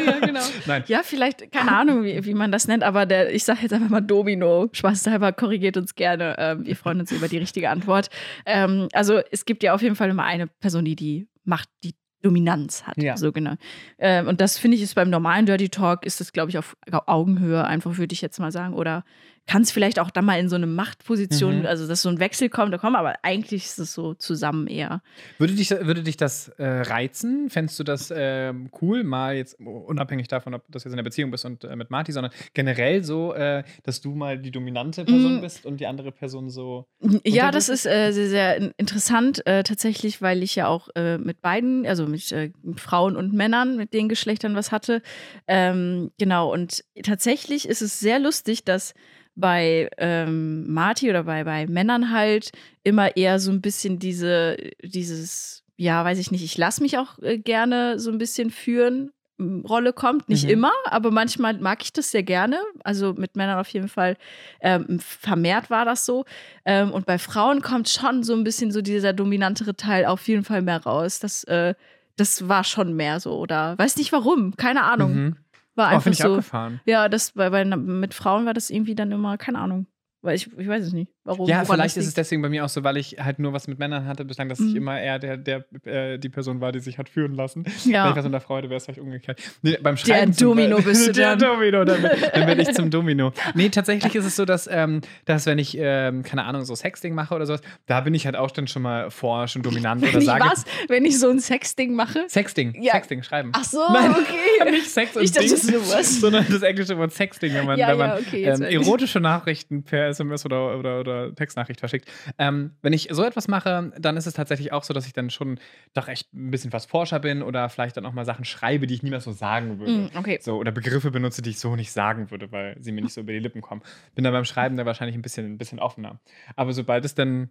ja, 0.05 0.19
genau. 0.19 0.39
Nein. 0.67 0.83
Ja, 0.85 1.01
vielleicht, 1.03 1.51
keine 1.51 1.75
Ahnung, 1.75 2.03
wie, 2.03 2.23
wie 2.25 2.35
man 2.35 2.51
das 2.51 2.67
nennt, 2.67 2.83
aber 2.83 3.07
der, 3.07 3.33
ich 3.33 3.43
sage 3.43 3.59
jetzt 3.63 3.73
einfach 3.73 3.89
mal 3.89 4.01
Domino. 4.01 4.69
Spaßhalber 4.71 5.31
korrigiert 5.31 5.77
uns 5.77 5.95
gerne. 5.95 6.35
Ähm, 6.37 6.63
wir 6.65 6.75
freuen 6.75 6.99
uns 6.99 7.11
über 7.11 7.27
die 7.27 7.39
richtige 7.39 7.71
Antwort. 7.71 8.09
Ähm, 8.45 8.87
also 8.93 9.19
es 9.31 9.45
gibt 9.45 9.63
ja 9.63 9.73
auf 9.73 9.81
jeden 9.81 9.95
Fall 9.95 10.09
immer 10.11 10.25
eine 10.25 10.45
Person, 10.45 10.85
die 10.85 10.95
die 10.95 11.27
Macht, 11.43 11.69
die 11.83 11.95
Dominanz 12.21 12.83
hat. 12.83 13.01
Ja. 13.01 13.17
So 13.17 13.31
genau. 13.31 13.55
Ähm, 13.97 14.27
und 14.27 14.41
das 14.41 14.57
finde 14.57 14.77
ich 14.77 14.83
ist 14.83 14.95
beim 14.95 15.09
normalen 15.09 15.45
Dirty 15.45 15.69
Talk, 15.69 16.05
ist 16.05 16.19
das, 16.19 16.33
glaube 16.33 16.49
ich, 16.49 16.57
auf 16.57 16.75
Augenhöhe 16.91 17.63
einfach, 17.63 17.97
würde 17.97 18.13
ich 18.13 18.21
jetzt 18.21 18.39
mal 18.39 18.51
sagen. 18.51 18.73
Oder 18.73 19.03
kann 19.49 19.63
es 19.63 19.71
vielleicht 19.71 19.97
auch 19.97 20.11
dann 20.11 20.25
mal 20.25 20.39
in 20.39 20.47
so 20.47 20.55
eine 20.55 20.67
Machtposition, 20.67 21.61
Mhm. 21.61 21.65
also 21.65 21.87
dass 21.87 22.03
so 22.03 22.09
ein 22.09 22.19
Wechsel 22.19 22.49
kommt, 22.49 22.71
da 22.71 22.77
kommen, 22.77 22.95
aber 22.95 23.15
eigentlich 23.23 23.65
ist 23.65 23.79
es 23.79 23.93
so 23.93 24.13
zusammen 24.13 24.67
eher. 24.67 25.01
Würde 25.39 25.53
dich, 25.55 25.71
würde 25.71 26.03
dich 26.03 26.17
das 26.17 26.49
äh, 26.59 26.65
reizen? 26.65 27.49
Fändest 27.49 27.79
du 27.79 27.83
das 27.83 28.13
ähm, 28.15 28.69
cool, 28.79 29.03
mal 29.03 29.35
jetzt 29.35 29.59
unabhängig 29.59 30.27
davon, 30.27 30.53
ob 30.53 30.65
du 30.67 30.71
das 30.71 30.83
jetzt 30.83 30.93
in 30.93 30.97
der 30.97 31.03
Beziehung 31.03 31.31
bist 31.31 31.45
und 31.45 31.63
äh, 31.63 31.75
mit 31.75 31.89
Marty, 31.89 32.11
sondern 32.11 32.31
generell 32.53 33.03
so, 33.03 33.33
äh, 33.33 33.63
dass 33.83 34.01
du 34.01 34.13
mal 34.13 34.37
die 34.37 34.51
dominante 34.51 35.03
Person 35.03 35.37
Mhm. 35.37 35.41
bist 35.41 35.65
und 35.65 35.79
die 35.79 35.87
andere 35.87 36.11
Person 36.11 36.49
so. 36.51 36.85
Ja, 37.25 37.49
das 37.49 37.69
ist 37.69 37.87
äh, 37.87 38.11
sehr, 38.11 38.29
sehr 38.29 38.55
in- 38.57 38.73
interessant, 38.77 39.45
äh, 39.47 39.63
tatsächlich, 39.63 40.21
weil 40.21 40.43
ich 40.43 40.53
ja 40.55 40.67
auch 40.67 40.89
äh, 40.95 41.17
mit 41.17 41.41
beiden, 41.41 41.87
also 41.87 42.05
mit, 42.05 42.31
äh, 42.31 42.51
mit 42.61 42.79
Frauen 42.79 43.15
und 43.15 43.33
Männern, 43.33 43.77
mit 43.77 43.93
den 43.93 44.09
Geschlechtern 44.09 44.55
was 44.55 44.71
hatte. 44.71 45.01
Ähm, 45.47 46.11
genau, 46.19 46.53
und 46.53 46.83
tatsächlich 47.01 47.67
ist 47.67 47.81
es 47.81 47.99
sehr 47.99 48.19
lustig, 48.19 48.63
dass 48.63 48.93
bei 49.39 49.89
ähm, 49.97 50.71
Marty 50.71 51.09
oder 51.09 51.23
bei, 51.23 51.43
bei 51.43 51.65
Männern 51.67 52.11
halt 52.11 52.51
immer 52.83 53.15
eher 53.15 53.39
so 53.39 53.51
ein 53.51 53.61
bisschen 53.61 53.99
diese, 53.99 54.57
dieses, 54.83 55.63
ja, 55.77 56.03
weiß 56.03 56.19
ich 56.19 56.31
nicht, 56.31 56.43
ich 56.43 56.57
lasse 56.57 56.81
mich 56.81 56.97
auch 56.97 57.19
äh, 57.19 57.37
gerne 57.37 57.99
so 57.99 58.11
ein 58.11 58.17
bisschen 58.17 58.49
führen. 58.51 59.11
Rolle 59.41 59.93
kommt, 59.93 60.27
nicht 60.27 60.43
Mhm. 60.43 60.49
immer, 60.49 60.71
aber 60.87 61.11
manchmal 61.11 61.57
mag 61.59 61.81
ich 61.81 61.93
das 61.93 62.11
sehr 62.11 62.23
gerne. 62.23 62.59
Also 62.83 63.13
mit 63.13 63.37
Männern 63.37 63.57
auf 63.57 63.69
jeden 63.69 63.87
Fall 63.87 64.17
ähm, 64.59 64.99
vermehrt 64.99 65.69
war 65.69 65.85
das 65.85 66.05
so. 66.05 66.25
Ähm, 66.65 66.91
und 66.91 67.05
bei 67.05 67.17
Frauen 67.17 67.61
kommt 67.61 67.87
schon 67.87 68.21
so 68.23 68.33
ein 68.33 68.43
bisschen 68.43 68.71
so 68.71 68.81
dieser 68.81 69.13
dominantere 69.13 69.77
Teil 69.77 70.05
auf 70.05 70.27
jeden 70.27 70.43
Fall 70.43 70.61
mehr 70.61 70.83
raus. 70.83 71.19
Das, 71.19 71.45
äh, 71.45 71.73
das 72.17 72.49
war 72.49 72.65
schon 72.65 72.93
mehr 72.97 73.21
so. 73.21 73.37
Oder 73.39 73.77
weiß 73.77 73.95
nicht 73.95 74.11
warum, 74.11 74.57
keine 74.57 74.83
Ahnung. 74.83 75.13
Mhm. 75.15 75.35
War 75.79 75.91
Oh, 75.91 75.95
einfach 75.95 76.13
so. 76.13 76.33
abgefahren. 76.35 76.81
Ja, 76.85 77.07
das 77.09 77.31
bei, 77.31 77.49
bei, 77.49 77.63
mit 77.63 78.13
Frauen 78.13 78.45
war 78.45 78.53
das 78.53 78.69
irgendwie 78.69 78.95
dann 78.95 79.11
immer, 79.11 79.37
keine 79.37 79.59
Ahnung. 79.59 79.87
Weil 80.21 80.35
ich, 80.35 80.51
ich 80.57 80.67
weiß 80.67 80.83
es 80.85 80.91
nicht. 80.93 81.11
Warum? 81.29 81.47
Ja, 81.47 81.63
vielleicht 81.63 81.95
ist 81.97 82.07
es 82.07 82.13
deswegen 82.15 82.41
bei 82.41 82.49
mir 82.49 82.65
auch 82.65 82.69
so, 82.69 82.83
weil 82.83 82.97
ich 82.97 83.17
halt 83.19 83.37
nur 83.39 83.53
was 83.53 83.67
mit 83.67 83.77
Männern 83.79 84.05
hatte 84.07 84.25
bislang, 84.25 84.49
dass 84.49 84.59
ich 84.59 84.71
Mhm. 84.71 84.77
immer 84.77 84.99
eher 84.99 85.19
der, 85.19 85.37
der, 85.37 85.63
äh, 85.85 86.17
die 86.17 86.29
Person 86.29 86.59
war, 86.59 86.71
die 86.71 86.79
sich 86.79 86.97
hat 86.97 87.07
führen 87.07 87.35
lassen. 87.35 87.63
Ja. 87.85 88.03
Wenn 88.05 88.11
ich 88.11 88.17
was 88.17 88.25
unter 88.25 88.41
Freude 88.41 88.69
wäre 88.69 88.77
es 88.77 88.85
vielleicht 88.85 88.99
umgekehrt. 88.99 89.39
Nee, 89.61 89.77
beim 89.81 89.95
Schreiben 89.95 90.33
zum 90.33 90.49
Domino 90.49 90.77
Be- 90.77 90.83
bist 90.83 91.07
du 91.07 91.11
Der 91.11 91.35
dann. 91.35 91.49
Domino, 91.53 91.85
dann, 91.85 92.01
dann 92.01 92.47
werde 92.47 92.61
ich 92.63 92.71
zum 92.73 92.89
Domino. 92.91 93.31
Nee, 93.53 93.69
tatsächlich 93.69 94.15
ist 94.15 94.25
es 94.25 94.35
so, 94.35 94.45
dass, 94.45 94.67
ähm, 94.71 95.01
dass 95.25 95.45
wenn 95.45 95.59
ich, 95.59 95.77
ähm, 95.79 96.23
keine 96.23 96.45
Ahnung, 96.45 96.65
so 96.65 96.73
Sexting 96.75 97.13
mache 97.13 97.35
oder 97.35 97.45
sowas, 97.45 97.61
da 97.85 98.01
bin 98.01 98.13
ich 98.15 98.25
halt 98.25 98.35
auch 98.35 98.49
dann 98.51 98.67
schon 98.67 98.81
mal 98.81 99.11
vor, 99.11 99.47
schon 99.47 99.61
dominant 99.61 100.01
oder 100.01 100.13
Wenn 100.13 100.19
ich 100.21 100.25
sage. 100.25 100.45
was, 100.45 100.65
wenn 100.87 101.05
ich 101.05 101.19
so 101.19 101.29
ein 101.29 101.39
Sexding 101.39 101.93
mache. 101.93 102.25
Sexting, 102.27 102.81
Ja. 102.81 102.93
Sexting, 102.93 103.21
schreiben. 103.21 103.51
Ach 103.53 103.63
so, 103.63 103.79
Nein, 103.93 104.11
okay. 104.11 104.71
nicht 104.71 104.89
Sex 104.89 105.15
und 105.15 105.23
Ich 105.23 105.31
dachte, 105.31 105.47
Ding, 105.47 105.55
das 105.55 105.63
ist 105.65 105.93
was. 105.93 106.19
sondern 106.21 106.45
das 106.49 106.61
englische 106.63 106.97
Wort 106.97 107.11
Sexting, 107.13 107.53
wenn 107.53 107.65
man, 107.65 107.77
Ja, 107.77 107.89
wenn 107.89 107.97
man 107.97 108.11
okay, 108.19 108.43
ähm, 108.45 108.63
ich. 108.63 108.75
erotische 108.75 109.19
Nachrichten 109.19 109.83
per 109.83 110.07
SMS 110.07 110.45
oder, 110.45 110.77
oder, 110.77 110.99
oder 111.01 111.18
Textnachricht 111.35 111.79
verschickt. 111.79 112.09
Ähm, 112.37 112.71
wenn 112.81 112.93
ich 112.93 113.09
so 113.11 113.23
etwas 113.23 113.47
mache, 113.47 113.91
dann 113.97 114.17
ist 114.17 114.25
es 114.25 114.33
tatsächlich 114.33 114.71
auch 114.71 114.83
so, 114.83 114.93
dass 114.93 115.05
ich 115.05 115.13
dann 115.13 115.29
schon 115.29 115.59
doch 115.93 116.07
echt 116.07 116.33
ein 116.33 116.51
bisschen 116.51 116.73
was 116.73 116.85
Forscher 116.85 117.19
bin 117.19 117.41
oder 117.41 117.69
vielleicht 117.69 117.97
dann 117.97 118.05
auch 118.05 118.13
mal 118.13 118.25
Sachen 118.25 118.45
schreibe, 118.45 118.87
die 118.87 118.93
ich 118.93 119.03
niemals 119.03 119.23
so 119.23 119.31
sagen 119.31 119.79
würde. 119.79 119.91
Mm, 119.91 120.09
okay. 120.17 120.39
So, 120.41 120.57
oder 120.57 120.71
Begriffe 120.71 121.11
benutze, 121.11 121.41
die 121.41 121.51
ich 121.51 121.59
so 121.59 121.75
nicht 121.75 121.91
sagen 121.91 122.31
würde, 122.31 122.51
weil 122.51 122.77
sie 122.79 122.91
mir 122.91 123.01
nicht 123.01 123.13
so 123.13 123.21
über 123.21 123.33
die 123.33 123.39
Lippen 123.39 123.61
kommen. 123.61 123.81
Bin 124.15 124.23
dann 124.23 124.33
beim 124.33 124.45
Schreiben 124.45 124.77
da 124.77 124.85
wahrscheinlich 124.85 125.15
ein 125.15 125.21
bisschen, 125.21 125.53
ein 125.53 125.57
bisschen 125.57 125.79
offener. 125.79 126.19
Aber 126.55 126.73
sobald 126.73 127.05
es 127.05 127.15
dann 127.15 127.49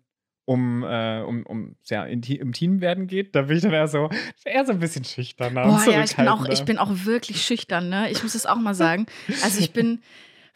um, 0.48 0.83
äh, 0.83 1.20
um, 1.20 1.44
um 1.44 1.76
sehr 1.83 2.07
inti 2.07 2.37
im 2.37 2.52
Team 2.52 2.81
werden 2.81 3.07
geht, 3.07 3.35
da 3.35 3.42
bin 3.42 3.59
ich 3.59 3.62
dann 3.62 3.74
eher 3.74 3.87
so, 3.87 4.09
eher 4.46 4.64
so 4.64 4.72
ein 4.72 4.78
bisschen 4.78 5.04
schüchterner. 5.04 5.64
und 5.64 5.85
Boah, 5.85 5.92
ja, 5.92 6.02
ich 6.02 6.16
bin, 6.16 6.26
auch, 6.26 6.48
ich 6.48 6.64
bin 6.64 6.78
auch 6.78 6.90
wirklich 7.04 7.42
schüchtern, 7.42 7.90
ne? 7.90 8.11
Ich 8.11 8.22
muss 8.22 8.33
das 8.33 8.46
auch 8.46 8.57
mal 8.57 8.74
sagen. 8.74 9.04
Also 9.42 9.61
ich 9.61 9.74
bin, 9.74 10.00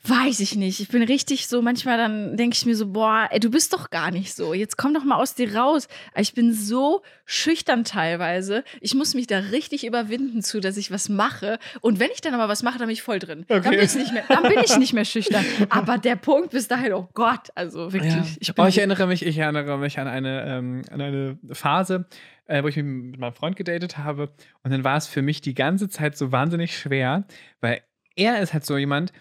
weiß 0.05 0.41
ich 0.41 0.57
nicht, 0.57 0.81
ich 0.81 0.88
bin 0.88 1.03
richtig 1.03 1.47
so, 1.47 1.62
manchmal 1.62 1.97
dann 1.97 2.37
denke 2.37 2.57
ich 2.57 2.67
mir 2.67 2.75
so, 2.75 2.88
boah, 2.88 3.29
ey, 3.31 3.38
du 3.38 3.51
bist 3.51 3.73
doch 3.73 3.88
gar 3.91 4.11
nicht 4.11 4.35
so. 4.35 4.53
Jetzt 4.53 4.77
komm 4.77 4.95
doch 4.95 5.05
mal 5.05 5.15
aus 5.17 5.35
dir 5.37 5.55
raus. 5.55 5.87
Ich 6.17 6.35
bin 6.35 6.53
so 6.53 7.03
schüchtern 7.25 7.85
teilweise. 7.85 8.65
Ich 8.81 8.95
muss 8.95 9.15
mich 9.15 9.29
da 9.29 9.38
richtig 9.38 9.87
überwinden 9.87 10.43
zu, 10.43 10.59
dass 10.61 10.77
ich 10.77 10.91
was 10.91 11.09
mache. 11.09 11.59
Und 11.81 12.01
wenn 12.01 12.11
ich 12.12 12.21
dann 12.21 12.35
aber 12.35 12.49
was 12.49 12.65
mache, 12.65 12.79
dann 12.79 12.88
bin 12.88 12.95
ich 12.95 13.03
voll 13.03 13.21
drin. 13.21 13.45
Dann, 13.47 13.61
Okay. 13.61 13.71
bin 13.71 13.81
ich 13.81 13.95
nicht 13.95 14.12
mehr, 14.12 14.25
dann 14.29 14.43
bin 14.43 14.59
ich 14.65 14.77
nicht 14.77 14.93
mehr 14.93 15.05
schüchtern. 15.05 15.45
Aber 15.69 15.99
der 15.99 16.17
Punkt 16.17 16.51
bis 16.51 16.67
dahin, 16.67 16.93
oh 16.95 17.09
Gott, 17.15 17.51
also 17.55 17.93
wirklich. 17.93 18.12
Ja. 18.12 18.27
Ich 18.41 18.53
oh, 18.59 18.67
ich 18.67 18.79
erinnere 18.79 19.07
mich, 19.07 19.25
ich 19.25 19.38
erinnere 19.38 19.79
mich 19.79 20.01
an 20.01 20.09
eine, 20.09 20.45
ähm, 20.47 20.83
an 20.91 21.01
eine 21.01 21.38
Phase, 21.53 22.07
äh, 22.47 22.62
wo 22.65 22.69
ich 22.69 22.77
mich 22.77 22.85
mit 22.85 23.21
meinem 23.21 23.35
Freund 23.35 23.55
gedatet 23.55 23.99
habe. 23.99 24.31
Und 24.65 24.73
dann 24.73 24.83
war 24.83 24.97
es 24.97 25.07
für 25.07 25.23
mich 25.23 25.41
die 25.43 25.55
ganze 25.55 25.88
Zeit 25.88 26.17
so 26.17 26.33
wahnsinnig 26.33 26.77
schwer, 26.77 27.25
weil 27.61 27.83
er 28.17 28.41
ist 28.41 28.53
halt 28.53 28.67
so 28.67 28.77
jemand, 28.77 29.12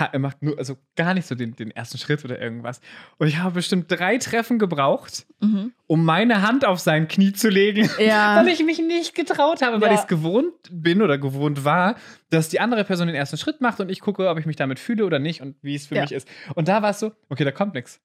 er 0.00 0.18
macht 0.18 0.42
nur, 0.42 0.58
also 0.58 0.76
gar 0.96 1.14
nicht 1.14 1.26
so 1.26 1.34
den, 1.34 1.54
den 1.56 1.70
ersten 1.70 1.98
Schritt 1.98 2.24
oder 2.24 2.40
irgendwas. 2.40 2.80
Und 3.18 3.26
ich 3.28 3.38
habe 3.38 3.54
bestimmt 3.54 3.90
drei 3.90 4.18
Treffen 4.18 4.58
gebraucht, 4.58 5.26
Mhm. 5.40 5.72
um 5.86 6.04
meine 6.04 6.42
Hand 6.42 6.64
auf 6.64 6.80
sein 6.80 7.08
Knie 7.08 7.32
zu 7.32 7.48
legen. 7.48 7.88
Ja. 7.98 8.36
Weil 8.36 8.48
ich 8.48 8.64
mich 8.64 8.78
nicht 8.78 9.14
getraut 9.14 9.62
habe, 9.62 9.80
weil 9.80 9.88
Ja. 9.88 9.94
ich 9.94 10.00
es 10.00 10.06
gewohnt 10.06 10.52
bin 10.70 11.02
oder 11.02 11.18
gewohnt 11.18 11.64
war, 11.64 11.96
dass 12.30 12.48
die 12.48 12.60
andere 12.60 12.84
Person 12.84 13.06
den 13.06 13.16
ersten 13.16 13.36
Schritt 13.36 13.60
macht 13.60 13.80
und 13.80 13.90
ich 13.90 14.00
gucke, 14.00 14.28
ob 14.28 14.38
ich 14.38 14.46
mich 14.46 14.56
damit 14.56 14.78
fühle 14.78 15.04
oder 15.04 15.18
nicht 15.18 15.40
und 15.42 15.56
wie 15.62 15.74
es 15.74 15.86
für 15.86 15.94
Ja. 15.96 16.02
mich 16.02 16.12
ist. 16.12 16.26
Und 16.54 16.68
da 16.68 16.82
war 16.82 16.90
es 16.90 17.00
so, 17.00 17.12
okay, 17.28 17.44
da 17.44 17.52
kommt 17.52 17.74
nichts. 17.74 18.00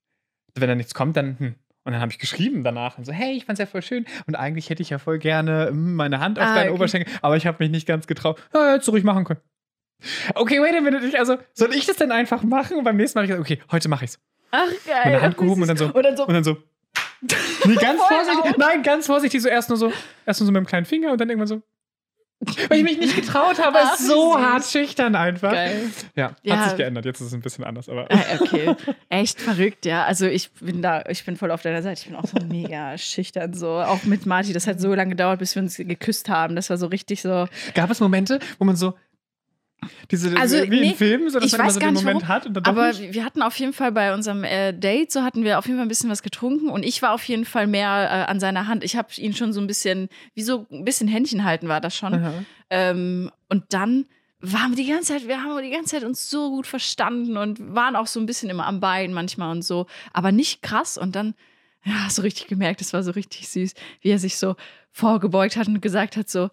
Wenn 0.55 0.67
da 0.67 0.75
nichts 0.75 0.93
kommt, 0.93 1.15
dann, 1.17 1.37
hm. 1.39 1.55
Und 1.85 1.93
dann 1.93 2.01
habe 2.01 2.11
ich 2.11 2.19
geschrieben 2.19 2.63
danach 2.63 2.97
und 2.97 3.05
so, 3.05 3.11
hey, 3.13 3.31
ich 3.37 3.45
fand's 3.45 3.59
ja 3.59 3.65
voll 3.65 3.81
schön 3.81 4.05
und 4.27 4.35
eigentlich 4.35 4.69
hätte 4.69 4.83
ich 4.83 4.89
ja 4.91 4.99
voll 4.99 5.17
gerne 5.17 5.67
hm, 5.69 5.95
meine 5.95 6.19
Hand 6.19 6.37
auf 6.37 6.45
Ah, 6.45 6.53
deinen 6.53 6.67
okay. 6.69 6.75
Oberschenkel, 6.75 7.13
aber 7.21 7.37
ich 7.37 7.47
habe 7.47 7.57
mich 7.63 7.71
nicht 7.71 7.87
ganz 7.87 8.05
getraut. 8.05 8.39
Ja, 8.53 8.73
hättest 8.73 8.89
du 8.89 8.91
ruhig 8.91 9.03
machen 9.05 9.23
können. 9.23 9.39
Okay, 10.35 10.61
wait 10.61 10.75
a 10.75 10.81
minute, 10.81 11.05
ich, 11.05 11.17
also 11.19 11.37
soll 11.53 11.73
ich 11.75 11.85
das 11.85 11.97
denn 11.97 12.11
einfach 12.11 12.41
machen? 12.43 12.77
Und 12.77 12.83
beim 12.83 12.95
nächsten 12.97 13.17
Mal 13.19 13.23
habe 13.27 13.33
ich 13.41 13.45
gesagt, 13.47 13.63
okay, 13.65 13.71
heute 13.71 13.89
mache 13.89 14.05
ich's. 14.05 14.19
Ach, 14.51 14.67
geil. 14.87 15.01
Meine 15.05 15.21
Hand 15.21 15.37
gehoben 15.37 15.61
und 15.61 15.67
dann 15.67 15.77
so. 15.77 15.85
Und 15.87 16.03
dann 16.03 16.15
so, 16.17 16.25
Und 16.25 16.33
dann 16.33 16.43
so. 16.43 16.57
Nee, 17.65 17.75
ganz 17.75 18.01
vorsichtig. 18.01 18.57
Nein, 18.57 18.81
ganz 18.81 19.05
vorsichtig. 19.05 19.41
So 19.41 19.49
erst 19.49 19.67
nur 19.69 19.77
so, 19.77 19.91
erst 20.25 20.39
nur 20.39 20.45
so 20.45 20.51
mit 20.53 20.59
dem 20.61 20.65
kleinen 20.65 20.85
Finger 20.85 21.11
und 21.11 21.19
dann 21.19 21.29
irgendwann 21.29 21.47
so. 21.47 21.61
Weil 22.69 22.77
ich 22.77 22.83
mich 22.85 22.97
nicht 22.97 23.15
getraut 23.17 23.59
habe. 23.61 23.77
Ach, 23.81 23.95
ist 23.99 24.07
so 24.07 24.31
süß. 24.33 24.41
hart 24.41 24.63
schüchtern 24.63 25.13
einfach. 25.15 25.51
geil. 25.51 25.89
Ja, 26.15 26.31
Ja. 26.43 26.55
hat 26.57 26.69
sich 26.69 26.77
geändert. 26.77 27.03
Jetzt 27.03 27.19
ist 27.19 27.27
es 27.27 27.33
ein 27.33 27.41
bisschen 27.41 27.65
anders. 27.65 27.89
Aber 27.89 28.07
Ah, 28.09 28.17
Okay, 28.39 28.73
echt 29.09 29.41
verrückt, 29.41 29.85
ja. 29.85 30.05
Also 30.05 30.25
ich 30.27 30.49
bin 30.53 30.81
da, 30.81 31.03
ich 31.09 31.25
bin 31.25 31.35
voll 31.35 31.51
auf 31.51 31.61
deiner 31.61 31.81
Seite. 31.81 31.99
Ich 31.99 32.07
bin 32.07 32.15
auch 32.15 32.25
so 32.25 32.37
mega 32.47 32.97
schüchtern 32.97 33.53
so. 33.53 33.67
Auch 33.81 34.03
mit 34.05 34.25
Marty, 34.25 34.53
das 34.53 34.65
hat 34.67 34.79
so 34.79 34.93
lange 34.95 35.09
gedauert, 35.09 35.39
bis 35.39 35.53
wir 35.55 35.61
uns 35.61 35.75
geküsst 35.75 36.29
haben. 36.29 36.55
Das 36.55 36.69
war 36.69 36.77
so 36.77 36.87
richtig 36.87 37.21
so. 37.21 37.47
gab 37.75 37.91
es 37.91 37.99
Momente, 37.99 38.39
wo 38.57 38.63
man 38.63 38.77
so. 38.77 38.93
Diese, 40.11 40.35
Also, 40.37 40.57
wie 40.63 40.67
nee, 40.67 40.89
in 40.89 40.95
Filmen, 40.95 41.29
so 41.29 41.39
dass 41.39 41.57
man 41.57 41.69
so 41.69 41.79
gar 41.79 41.91
den 41.91 41.95
Moment 41.95 42.21
warum, 42.23 42.27
hat 42.27 42.45
und 42.45 42.67
Aber 42.67 42.87
nicht. 42.89 43.13
wir 43.13 43.23
hatten 43.23 43.41
auf 43.41 43.57
jeden 43.57 43.73
Fall 43.73 43.91
bei 43.91 44.13
unserem 44.13 44.43
äh, 44.43 44.73
Date, 44.73 45.11
so 45.11 45.23
hatten 45.23 45.43
wir 45.43 45.59
auf 45.59 45.65
jeden 45.65 45.77
Fall 45.77 45.85
ein 45.85 45.89
bisschen 45.89 46.09
was 46.09 46.23
getrunken 46.23 46.69
und 46.69 46.83
ich 46.83 47.01
war 47.01 47.13
auf 47.13 47.23
jeden 47.25 47.45
Fall 47.45 47.67
mehr 47.67 47.87
äh, 47.87 48.31
an 48.31 48.39
seiner 48.39 48.67
Hand. 48.67 48.83
Ich 48.83 48.95
habe 48.95 49.09
ihn 49.17 49.33
schon 49.33 49.53
so 49.53 49.61
ein 49.61 49.67
bisschen, 49.67 50.09
wie 50.33 50.41
so 50.41 50.65
ein 50.71 50.83
bisschen 50.83 51.07
Händchen 51.07 51.43
halten 51.43 51.67
war 51.67 51.79
das 51.81 51.95
schon. 51.95 52.43
Ähm, 52.69 53.31
und 53.47 53.63
dann 53.69 54.05
waren 54.41 54.71
wir 54.71 54.83
die 54.83 54.89
ganze 54.89 55.13
Zeit, 55.13 55.27
wir 55.27 55.43
haben 55.43 55.61
die 55.61 55.69
ganze 55.69 55.95
Zeit 55.95 56.03
uns 56.03 56.29
so 56.29 56.49
gut 56.49 56.65
verstanden 56.65 57.37
und 57.37 57.75
waren 57.75 57.95
auch 57.95 58.07
so 58.07 58.19
ein 58.19 58.25
bisschen 58.25 58.49
immer 58.49 58.65
am 58.67 58.79
Bein 58.79 59.13
manchmal 59.13 59.51
und 59.51 59.63
so, 59.63 59.87
aber 60.13 60.31
nicht 60.31 60.61
krass. 60.61 60.97
Und 60.97 61.15
dann, 61.15 61.35
ja, 61.83 62.09
so 62.09 62.21
richtig 62.21 62.47
gemerkt, 62.47 62.81
es 62.81 62.93
war 62.93 63.03
so 63.03 63.11
richtig 63.11 63.49
süß, 63.49 63.73
wie 64.01 64.09
er 64.09 64.19
sich 64.19 64.37
so 64.37 64.55
vorgebeugt 64.91 65.57
hat 65.57 65.67
und 65.67 65.81
gesagt 65.81 66.15
hat 66.15 66.29
so, 66.29 66.49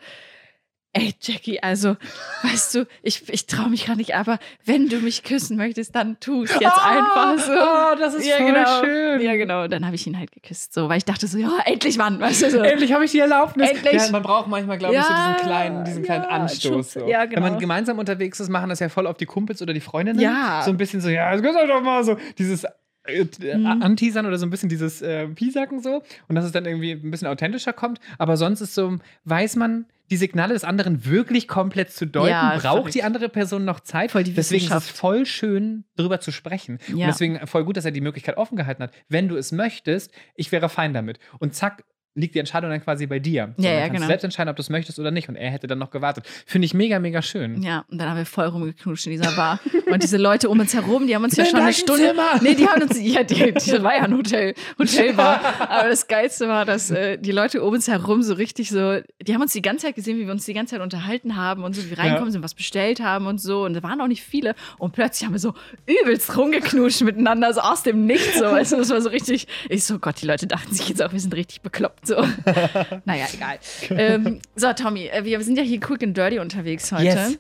ey 0.97 1.15
Jackie, 1.21 1.61
also, 1.63 1.97
weißt 2.43 2.75
du, 2.75 2.87
ich, 3.03 3.29
ich 3.29 3.47
traue 3.47 3.69
mich 3.71 3.87
gar 3.87 3.97
nicht, 3.97 4.15
aber 4.15 4.39
wenn 4.65 4.89
du 4.89 4.99
mich 4.99 5.23
küssen 5.23 5.57
möchtest, 5.57 5.95
dann 5.95 6.19
tu 6.21 6.43
es 6.45 6.53
jetzt 6.59 6.67
Ah, 6.79 6.91
einfach 7.35 7.45
so. 7.45 7.53
oh, 7.53 7.99
das 7.99 8.15
ist 8.15 8.29
voll 8.31 8.47
genau. 8.53 8.85
schön. 8.85 9.21
Ja, 9.21 9.37
genau. 9.37 9.65
Und 9.65 9.73
dann 9.73 9.85
habe 9.85 9.95
ich 9.95 10.07
ihn 10.07 10.19
halt 10.19 10.33
geküsst, 10.33 10.73
so, 10.75 10.89
weil 10.89 10.99
ich 10.99 11.05
dachte 11.05 11.27
so, 11.27 11.39
ja, 11.39 11.51
endlich 11.65 11.97
Mann, 11.99 12.19
weißt 12.21 12.43
du 12.43 12.51
so. 12.51 12.59
Endlich 12.59 12.93
habe 12.93 13.05
ich 13.05 13.13
die 13.13 13.21
Erlaubnis. 13.21 13.71
Endlich. 13.71 13.95
Ja, 14.03 14.11
man 14.11 14.23
braucht 14.23 14.49
manchmal, 14.49 14.79
glaube 14.79 14.95
ich, 14.95 15.03
so 15.03 15.13
Ja, 15.13 15.33
diesen 15.35 15.47
kleinen, 15.47 15.85
diesen 15.85 16.03
kleinen 16.03 16.25
ja, 16.25 16.31
Anstoß. 16.31 16.93
So. 16.95 17.07
ja, 17.09 17.21
Wenn 17.23 17.31
genau. 17.31 17.41
man 17.43 17.59
gemeinsam 17.59 17.99
unterwegs 17.99 18.41
ist, 18.41 18.49
machen 18.49 18.69
das 18.69 18.81
ja 18.81 18.89
voll 18.89 19.07
auf 19.07 19.17
die 19.17 19.27
Kumpels 19.27 19.63
oder 19.63 19.73
die 19.73 19.81
Freundinnen. 19.81 20.21
Ja. 20.21 20.63
So 20.65 20.71
ein 20.71 20.77
bisschen 20.77 21.01
so, 21.01 21.09
ja, 21.09 21.31
das 21.33 21.43
gehört 21.43 21.69
doch 21.69 21.83
mal 21.83 22.03
so. 22.05 22.17
Dieses 22.39 22.65
äh, 22.65 23.25
Mhm. 23.39 23.83
Anteasern 23.83 24.27
oder 24.27 24.37
so 24.37 24.45
ein 24.47 24.51
bisschen 24.51 24.69
dieses 24.69 25.01
äh, 25.01 25.29
Piesacken 25.29 25.81
so. 25.81 26.03
Und 26.29 26.35
dass 26.35 26.45
es 26.45 26.51
dann 26.51 26.65
irgendwie 26.67 26.91
ein 26.91 27.11
bisschen 27.13 27.29
authentischer 27.29 27.73
kommt. 27.73 28.01
Aber 28.19 28.37
sonst 28.37 28.61
ist 28.61 28.75
so, 28.75 28.97
weiß 29.25 29.55
man, 29.55 29.87
die 30.11 30.17
Signale 30.17 30.55
des 30.55 30.65
anderen 30.65 31.05
wirklich 31.05 31.49
komplett 31.49 31.91
zu 31.91 32.07
deuten? 32.07 32.31
Ja, 32.31 32.57
Braucht 32.59 32.95
die 32.95 33.03
andere 33.03 33.29
Person 33.29 33.65
noch 33.65 33.81
Zeit? 33.81 34.11
Voll 34.13 34.25
die 34.25 34.35
deswegen 34.35 34.65
ist 34.67 34.73
es 34.73 34.89
voll 34.91 35.27
schön, 35.27 35.85
darüber 35.97 36.21
zu 36.21 36.31
sprechen. 36.33 36.79
Und 36.89 36.99
Ja. 36.99 37.07
deswegen 37.07 37.47
voll 37.47 37.65
gut, 37.65 37.77
dass 37.77 37.85
er 37.85 37.91
die 37.91 38.01
Möglichkeit 38.01 38.37
offen 38.37 38.57
gehalten 38.57 38.83
hat. 38.83 38.93
Wenn 39.09 39.29
du 39.29 39.37
es 39.37 39.53
möchtest, 39.53 40.13
ich 40.35 40.53
wäre 40.53 40.69
fein 40.69 40.93
damit. 40.95 41.19
Und 41.39 41.55
zack, 41.55 41.85
liegt 42.17 42.35
die 42.35 42.39
Entscheidung 42.41 42.71
dann 42.71 42.83
quasi 42.83 43.07
bei 43.07 43.19
dir. 43.21 43.55
So, 43.57 43.63
Ja, 43.63 43.71
ja, 43.73 43.81
kannst 43.83 43.95
genau. 43.95 44.07
selbst 44.09 44.25
entscheiden, 44.25 44.51
ob 44.51 44.57
du 44.57 44.63
es 44.63 44.71
möchtest 44.71 44.99
oder 44.99 45.11
nicht. 45.13 45.29
Und 45.29 45.37
er 45.37 45.51
hätte 45.51 45.67
dann 45.69 45.79
noch 45.79 45.91
gewartet. 45.91 46.25
Finde 46.47 46.65
ich 46.67 46.75
mega, 46.75 46.99
mega 46.99 47.23
schön. 47.23 47.63
Ja, 47.63 47.85
und 47.91 47.99
dann 47.99 48.09
haben 48.11 48.17
wir 48.17 48.27
voll 48.27 48.47
rumgeknutscht 48.47 49.07
in 49.07 49.13
dieser 49.13 49.33
Bar. 49.37 49.61
Und 49.91 50.03
diese 50.03 50.17
Leute 50.17 50.49
um 50.51 50.59
uns 50.59 50.75
herum, 50.75 51.07
die 51.07 51.15
haben 51.15 51.23
uns 51.25 51.37
ja 51.37 51.45
schon 51.45 51.61
eine 51.61 51.73
Stunde. 51.73 52.09
Zimmer. 52.09 52.41
Nee, 52.43 52.55
die 52.55 52.67
haben 52.67 52.83
uns. 52.83 53.01
Ja, 53.01 53.23
die, 53.23 53.53
die 53.53 53.83
war 53.83 53.95
ja 53.95 54.03
ein 54.03 54.15
Hotel, 54.17 54.55
Hotelbar. 54.79 55.41
Aber 55.69 55.89
das 55.89 56.09
Geilste 56.09 56.49
war, 56.49 56.65
dass 56.65 56.91
äh, 56.91 57.19
die 57.19 57.33
Leute 57.33 57.63
um 57.63 57.73
uns 57.75 57.87
herum 57.89 58.23
so 58.23 58.35
richtig 58.35 58.71
so. 58.71 59.01
Die 59.23 59.35
haben 59.35 59.43
uns 59.43 59.53
die 59.53 59.63
ganze 59.63 59.87
Zeit 59.87 59.95
gesehen, 59.95 60.19
wie 60.19 60.25
wir 60.27 60.33
uns 60.33 60.45
die 60.45 60.55
ganze 60.55 60.75
Zeit 60.75 60.81
unterhalten 60.83 61.37
haben 61.37 61.65
und 61.65 61.75
so, 61.75 61.85
wie 61.85 61.91
wir 61.91 61.99
reinkommen 61.99 62.27
Ja. 62.29 62.33
sind, 62.33 62.43
was 62.43 62.55
bestellt 62.55 63.01
haben 63.01 63.27
und 63.27 63.41
so. 63.41 63.65
Und 63.65 63.75
da 63.75 63.83
waren 63.83 64.01
auch 64.01 64.09
nicht 64.09 64.23
viele. 64.23 64.55
Und 64.79 64.93
plötzlich 64.93 65.27
haben 65.27 65.35
wir 65.35 65.39
so 65.39 65.55
übelst 65.87 66.37
rumgeknutscht 66.37 67.03
miteinander, 67.03 67.53
so 67.53 67.61
aus 67.61 67.83
dem 67.83 68.07
Nichts. 68.07 68.39
So. 68.39 68.45
Du, 68.47 68.57
das 68.57 68.91
war 68.91 69.01
so 69.01 69.09
richtig. 69.11 69.47
Ich 69.69 69.85
so, 69.85 69.99
Gott, 69.99 70.21
die 70.23 70.27
Leute 70.27 70.47
dachten 70.47 70.75
sich 70.75 70.89
jetzt 70.89 71.03
auch, 71.03 71.13
wir 71.13 71.21
sind 71.21 71.35
richtig 71.35 71.61
bekloppt. 71.61 72.06
So. 72.07 72.15
naja, 73.05 73.27
egal. 73.35 73.59
Ähm, 73.91 74.41
so, 74.55 74.73
Tommy, 74.73 75.07
äh, 75.07 75.25
wir 75.25 75.41
sind 75.43 75.59
ja 75.59 75.65
hier 75.65 75.81
quick 75.81 76.03
and 76.03 76.17
dirty 76.17 76.39
unterwegs 76.39 76.93
heute 76.93 77.05
Yes. 77.05 77.39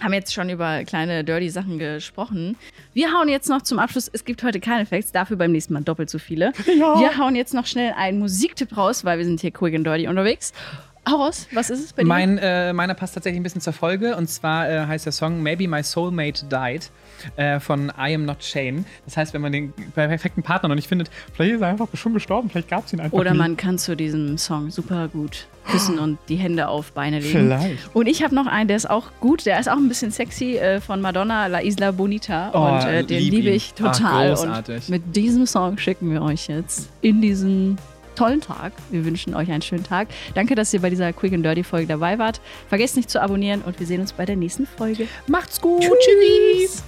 haben 0.00 0.12
jetzt 0.12 0.32
schon 0.32 0.48
über 0.50 0.84
kleine 0.84 1.24
dirty 1.24 1.48
Sachen 1.50 1.78
gesprochen. 1.78 2.56
Wir 2.92 3.12
hauen 3.12 3.28
jetzt 3.28 3.48
noch 3.48 3.62
zum 3.62 3.78
Abschluss, 3.78 4.08
es 4.12 4.24
gibt 4.24 4.42
heute 4.42 4.60
keine 4.60 4.86
Facts, 4.86 5.10
dafür 5.12 5.36
beim 5.36 5.52
nächsten 5.52 5.72
Mal 5.74 5.82
doppelt 5.82 6.10
so 6.10 6.18
viele. 6.18 6.52
Wir 6.66 7.18
hauen 7.18 7.34
jetzt 7.34 7.54
noch 7.54 7.66
schnell 7.66 7.92
einen 7.96 8.18
Musiktipp 8.18 8.76
raus, 8.76 9.04
weil 9.04 9.18
wir 9.18 9.24
sind 9.24 9.40
hier 9.40 9.50
quick 9.50 9.74
and 9.74 9.86
dirty 9.86 10.06
unterwegs. 10.06 10.52
Hau 11.08 11.16
raus, 11.22 11.46
was 11.52 11.70
ist 11.70 11.84
es 11.84 11.92
bei 11.92 12.02
dir? 12.02 12.08
Mein, 12.08 12.38
äh, 12.38 12.72
meiner 12.72 12.94
passt 12.94 13.14
tatsächlich 13.14 13.38
ein 13.38 13.44
bisschen 13.44 13.60
zur 13.60 13.72
Folge 13.72 14.16
und 14.16 14.28
zwar 14.28 14.68
äh, 14.68 14.86
heißt 14.86 15.06
der 15.06 15.12
Song 15.12 15.40
Maybe 15.40 15.68
My 15.68 15.80
Soulmate 15.84 16.46
Died 16.46 16.90
äh, 17.36 17.60
von 17.60 17.92
I 17.96 18.14
Am 18.16 18.24
Not 18.24 18.42
Shane. 18.42 18.84
Das 19.04 19.16
heißt, 19.16 19.32
wenn 19.32 19.40
man 19.40 19.52
den 19.52 19.72
perfekten 19.94 20.42
Partner 20.42 20.68
noch 20.68 20.74
nicht 20.74 20.88
findet, 20.88 21.08
vielleicht 21.32 21.54
ist 21.54 21.60
er 21.60 21.68
einfach 21.68 21.86
schon 21.94 22.12
gestorben, 22.12 22.50
vielleicht 22.50 22.68
gab 22.68 22.86
es 22.86 22.92
ihn 22.92 22.98
einfach 22.98 23.16
Oder 23.16 23.32
nie. 23.32 23.38
man 23.38 23.56
kann 23.56 23.78
zu 23.78 23.94
diesem 23.94 24.36
Song 24.36 24.70
super 24.72 25.06
gut 25.06 25.46
küssen 25.70 26.00
und 26.00 26.18
die 26.28 26.36
Hände 26.36 26.66
auf 26.66 26.92
Beine 26.92 27.20
legen. 27.20 27.30
Vielleicht. 27.46 27.94
Und 27.94 28.06
ich 28.06 28.24
habe 28.24 28.34
noch 28.34 28.46
einen, 28.46 28.66
der 28.66 28.76
ist 28.76 28.90
auch 28.90 29.10
gut, 29.20 29.46
der 29.46 29.60
ist 29.60 29.68
auch 29.68 29.76
ein 29.76 29.88
bisschen 29.88 30.10
sexy, 30.10 30.56
äh, 30.56 30.80
von 30.80 31.00
Madonna, 31.00 31.46
La 31.46 31.60
Isla 31.60 31.92
Bonita. 31.92 32.50
Oh, 32.52 32.74
und 32.74 32.88
äh, 32.88 33.04
den 33.04 33.20
lieb 33.20 33.32
liebe 33.32 33.50
ich 33.50 33.74
total. 33.74 34.30
großartig. 34.30 34.76
und 34.76 34.88
mit 34.88 35.16
diesem 35.16 35.46
Song 35.46 35.78
schicken 35.78 36.10
wir 36.10 36.22
euch 36.22 36.48
jetzt 36.48 36.90
in 37.00 37.20
diesen 37.20 37.78
tollen 38.16 38.40
Tag. 38.40 38.72
Wir 38.90 39.04
wünschen 39.04 39.34
euch 39.34 39.50
einen 39.50 39.62
schönen 39.62 39.84
Tag. 39.84 40.08
Danke, 40.34 40.54
dass 40.54 40.72
ihr 40.74 40.80
bei 40.80 40.90
dieser 40.90 41.12
Quick 41.12 41.32
and 41.32 41.44
Dirty 41.44 41.62
Folge 41.62 41.86
dabei 41.86 42.18
wart. 42.18 42.40
Vergesst 42.68 42.96
nicht 42.96 43.10
zu 43.10 43.22
abonnieren 43.22 43.62
und 43.62 43.78
wir 43.78 43.86
sehen 43.86 44.00
uns 44.00 44.12
bei 44.12 44.24
der 44.24 44.36
nächsten 44.36 44.66
Folge. 44.66 45.06
Macht's 45.26 45.60
gut. 45.60 45.82
Tschüss. 45.82 46.82